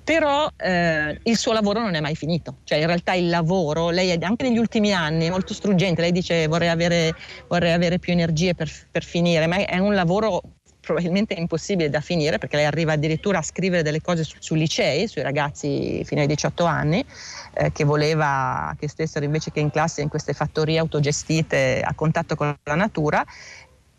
però 0.03 0.49
eh, 0.57 1.19
il 1.21 1.37
suo 1.37 1.53
lavoro 1.53 1.79
non 1.79 1.93
è 1.93 1.99
mai 1.99 2.15
finito, 2.15 2.55
cioè 2.63 2.79
in 2.79 2.87
realtà 2.87 3.13
il 3.13 3.29
lavoro, 3.29 3.91
lei 3.91 4.11
anche 4.23 4.49
negli 4.49 4.57
ultimi 4.57 4.91
anni 4.91 5.27
è 5.27 5.29
molto 5.29 5.53
struggente, 5.53 6.01
lei 6.01 6.11
dice 6.11 6.47
vorrei 6.47 6.69
avere, 6.69 7.13
vorrei 7.47 7.71
avere 7.71 7.99
più 7.99 8.13
energie 8.13 8.55
per, 8.55 8.71
per, 8.89 9.03
finire, 9.03 9.45
ma 9.45 9.63
è 9.63 9.77
un 9.77 9.93
lavoro 9.93 10.41
probabilmente 10.81 11.35
impossibile 11.35 11.91
da 11.91 11.99
finire 11.99 12.39
perché 12.39 12.55
lei 12.55 12.65
arriva 12.65 12.93
addirittura 12.93 13.37
a 13.37 13.43
scrivere 13.43 13.83
delle 13.83 14.01
cose 14.01 14.23
su, 14.23 14.37
sui 14.39 14.57
licei, 14.57 15.07
sui 15.07 15.21
ragazzi 15.21 16.03
fino 16.03 16.21
ai 16.21 16.25
18 16.27 16.65
anni, 16.65 17.05
eh, 17.53 17.71
che 17.71 17.83
voleva 17.83 18.75
che 18.79 18.89
stessero 18.89 19.23
invece 19.23 19.51
che 19.51 19.59
in 19.59 19.69
classe 19.69 20.01
in 20.01 20.09
queste 20.09 20.33
fattorie 20.33 20.79
autogestite 20.79 21.81
a 21.85 21.93
contatto 21.93 22.35
con 22.35 22.57
la 22.63 22.75
natura 22.75 23.23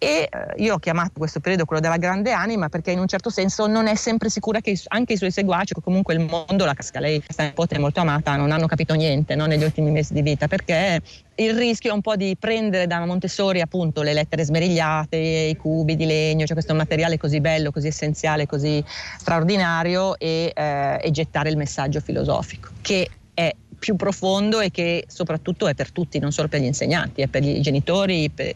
e 0.03 0.31
eh, 0.33 0.63
io 0.63 0.77
ho 0.77 0.79
chiamato 0.79 1.13
questo 1.19 1.41
periodo 1.41 1.67
quello 1.67 1.83
della 1.83 1.99
grande 1.99 2.33
anima 2.33 2.71
perché 2.71 2.91
in 2.91 2.99
un 2.99 3.07
certo 3.07 3.29
senso 3.29 3.67
non 3.67 3.87
è 3.87 3.95
sempre 3.97 4.31
sicura 4.31 4.61
che 4.61 4.81
anche 4.89 5.13
i 5.13 5.17
suoi 5.19 5.31
seguaci 5.31 5.75
o 5.77 5.83
comunque 5.83 6.15
il 6.15 6.21
mondo, 6.21 6.65
la 6.65 6.73
casca, 6.73 7.01
lei 7.01 7.23
questa 7.23 7.43
nipote 7.43 7.79
molto 7.79 8.01
amata, 8.01 8.35
non 8.37 8.51
hanno 8.51 8.67
capito 8.67 8.95
niente 8.95 9.35
no, 9.35 9.45
negli 9.45 9.63
ultimi 9.63 9.91
mesi 9.91 10.15
di 10.15 10.23
vita 10.23 10.49
perché 10.49 11.03
il 11.35 11.55
rischio 11.55 11.91
è 11.91 11.93
un 11.93 12.01
po' 12.01 12.17
di 12.17 12.35
prendere 12.39 12.87
da 12.87 13.05
Montessori 13.05 13.61
appunto 13.61 14.01
le 14.01 14.15
lettere 14.15 14.43
smerigliate, 14.43 15.19
i 15.19 15.57
cubi 15.57 15.97
di 15.97 16.07
legno, 16.07 16.47
cioè 16.47 16.55
questo 16.55 16.75
materiale 16.75 17.19
così 17.19 17.41
bello, 17.41 17.71
così 17.71 17.89
essenziale, 17.89 18.47
così 18.47 18.83
straordinario 19.19 20.19
e, 20.19 20.51
eh, 20.55 20.99
e 21.03 21.11
gettare 21.11 21.51
il 21.51 21.59
messaggio 21.59 22.01
filosofico 22.01 22.71
che 22.81 23.07
è 23.35 23.55
più 23.81 23.97
profondo 23.97 24.61
e 24.61 24.71
che 24.71 25.05
soprattutto 25.09 25.67
è 25.67 25.75
per 25.75 25.91
tutti, 25.91 26.21
non 26.21 26.31
solo 26.31 26.47
per 26.47 26.61
gli 26.61 26.67
insegnanti, 26.67 27.23
è 27.23 27.27
per 27.27 27.43
i 27.43 27.61
genitori, 27.61 28.31
per, 28.31 28.55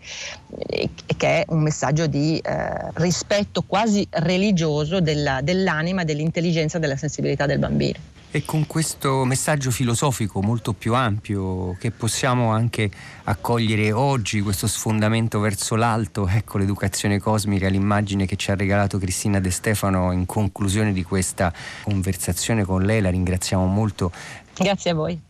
e, 0.68 0.90
che 1.16 1.40
è 1.40 1.44
un 1.48 1.62
messaggio 1.62 2.06
di 2.06 2.38
eh, 2.38 2.90
rispetto 2.94 3.62
quasi 3.66 4.06
religioso 4.10 5.00
della, 5.00 5.40
dell'anima, 5.40 6.04
dell'intelligenza, 6.04 6.78
della 6.78 6.96
sensibilità 6.96 7.46
del 7.46 7.58
bambino. 7.58 8.12
E 8.34 8.44
con 8.44 8.66
questo 8.66 9.24
messaggio 9.24 9.70
filosofico 9.70 10.42
molto 10.42 10.72
più 10.72 10.92
ampio 10.94 11.76
che 11.78 11.92
possiamo 11.92 12.50
anche 12.50 12.90
accogliere 13.22 13.92
oggi, 13.92 14.40
questo 14.40 14.66
sfondamento 14.66 15.38
verso 15.38 15.76
l'alto, 15.76 16.26
ecco 16.26 16.58
l'educazione 16.58 17.20
cosmica, 17.20 17.68
l'immagine 17.68 18.26
che 18.26 18.34
ci 18.34 18.50
ha 18.50 18.56
regalato 18.56 18.98
Cristina 18.98 19.38
De 19.38 19.52
Stefano 19.52 20.10
in 20.10 20.26
conclusione 20.26 20.92
di 20.92 21.04
questa 21.04 21.52
conversazione 21.84 22.64
con 22.64 22.82
lei, 22.82 23.00
la 23.00 23.10
ringraziamo 23.10 23.66
molto 23.66 24.10
Grazie 24.56 24.90
a 24.90 24.94
voi. 24.94 25.20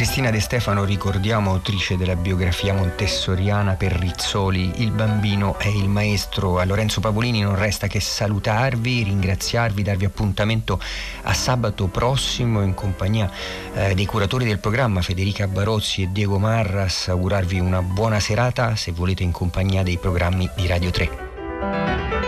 Cristina 0.00 0.30
De 0.30 0.40
Stefano 0.40 0.84
ricordiamo, 0.84 1.50
autrice 1.50 1.98
della 1.98 2.16
biografia 2.16 2.72
montessoriana 2.72 3.74
per 3.74 3.92
Rizzoli, 3.92 4.80
Il 4.80 4.92
bambino 4.92 5.58
è 5.58 5.68
il 5.68 5.90
maestro. 5.90 6.58
A 6.58 6.64
Lorenzo 6.64 7.00
Pavolini 7.00 7.42
non 7.42 7.54
resta 7.54 7.86
che 7.86 8.00
salutarvi, 8.00 9.02
ringraziarvi, 9.02 9.82
darvi 9.82 10.06
appuntamento 10.06 10.80
a 11.24 11.34
sabato 11.34 11.88
prossimo 11.88 12.62
in 12.62 12.72
compagnia 12.72 13.30
eh, 13.74 13.92
dei 13.94 14.06
curatori 14.06 14.46
del 14.46 14.58
programma 14.58 15.02
Federica 15.02 15.46
Barozzi 15.46 16.04
e 16.04 16.08
Diego 16.10 16.38
Marras. 16.38 17.08
Augurarvi 17.08 17.60
una 17.60 17.82
buona 17.82 18.20
serata 18.20 18.76
se 18.76 18.92
volete 18.92 19.22
in 19.22 19.32
compagnia 19.32 19.82
dei 19.82 19.98
programmi 19.98 20.48
di 20.56 20.66
Radio 20.66 20.90
3. 20.90 22.19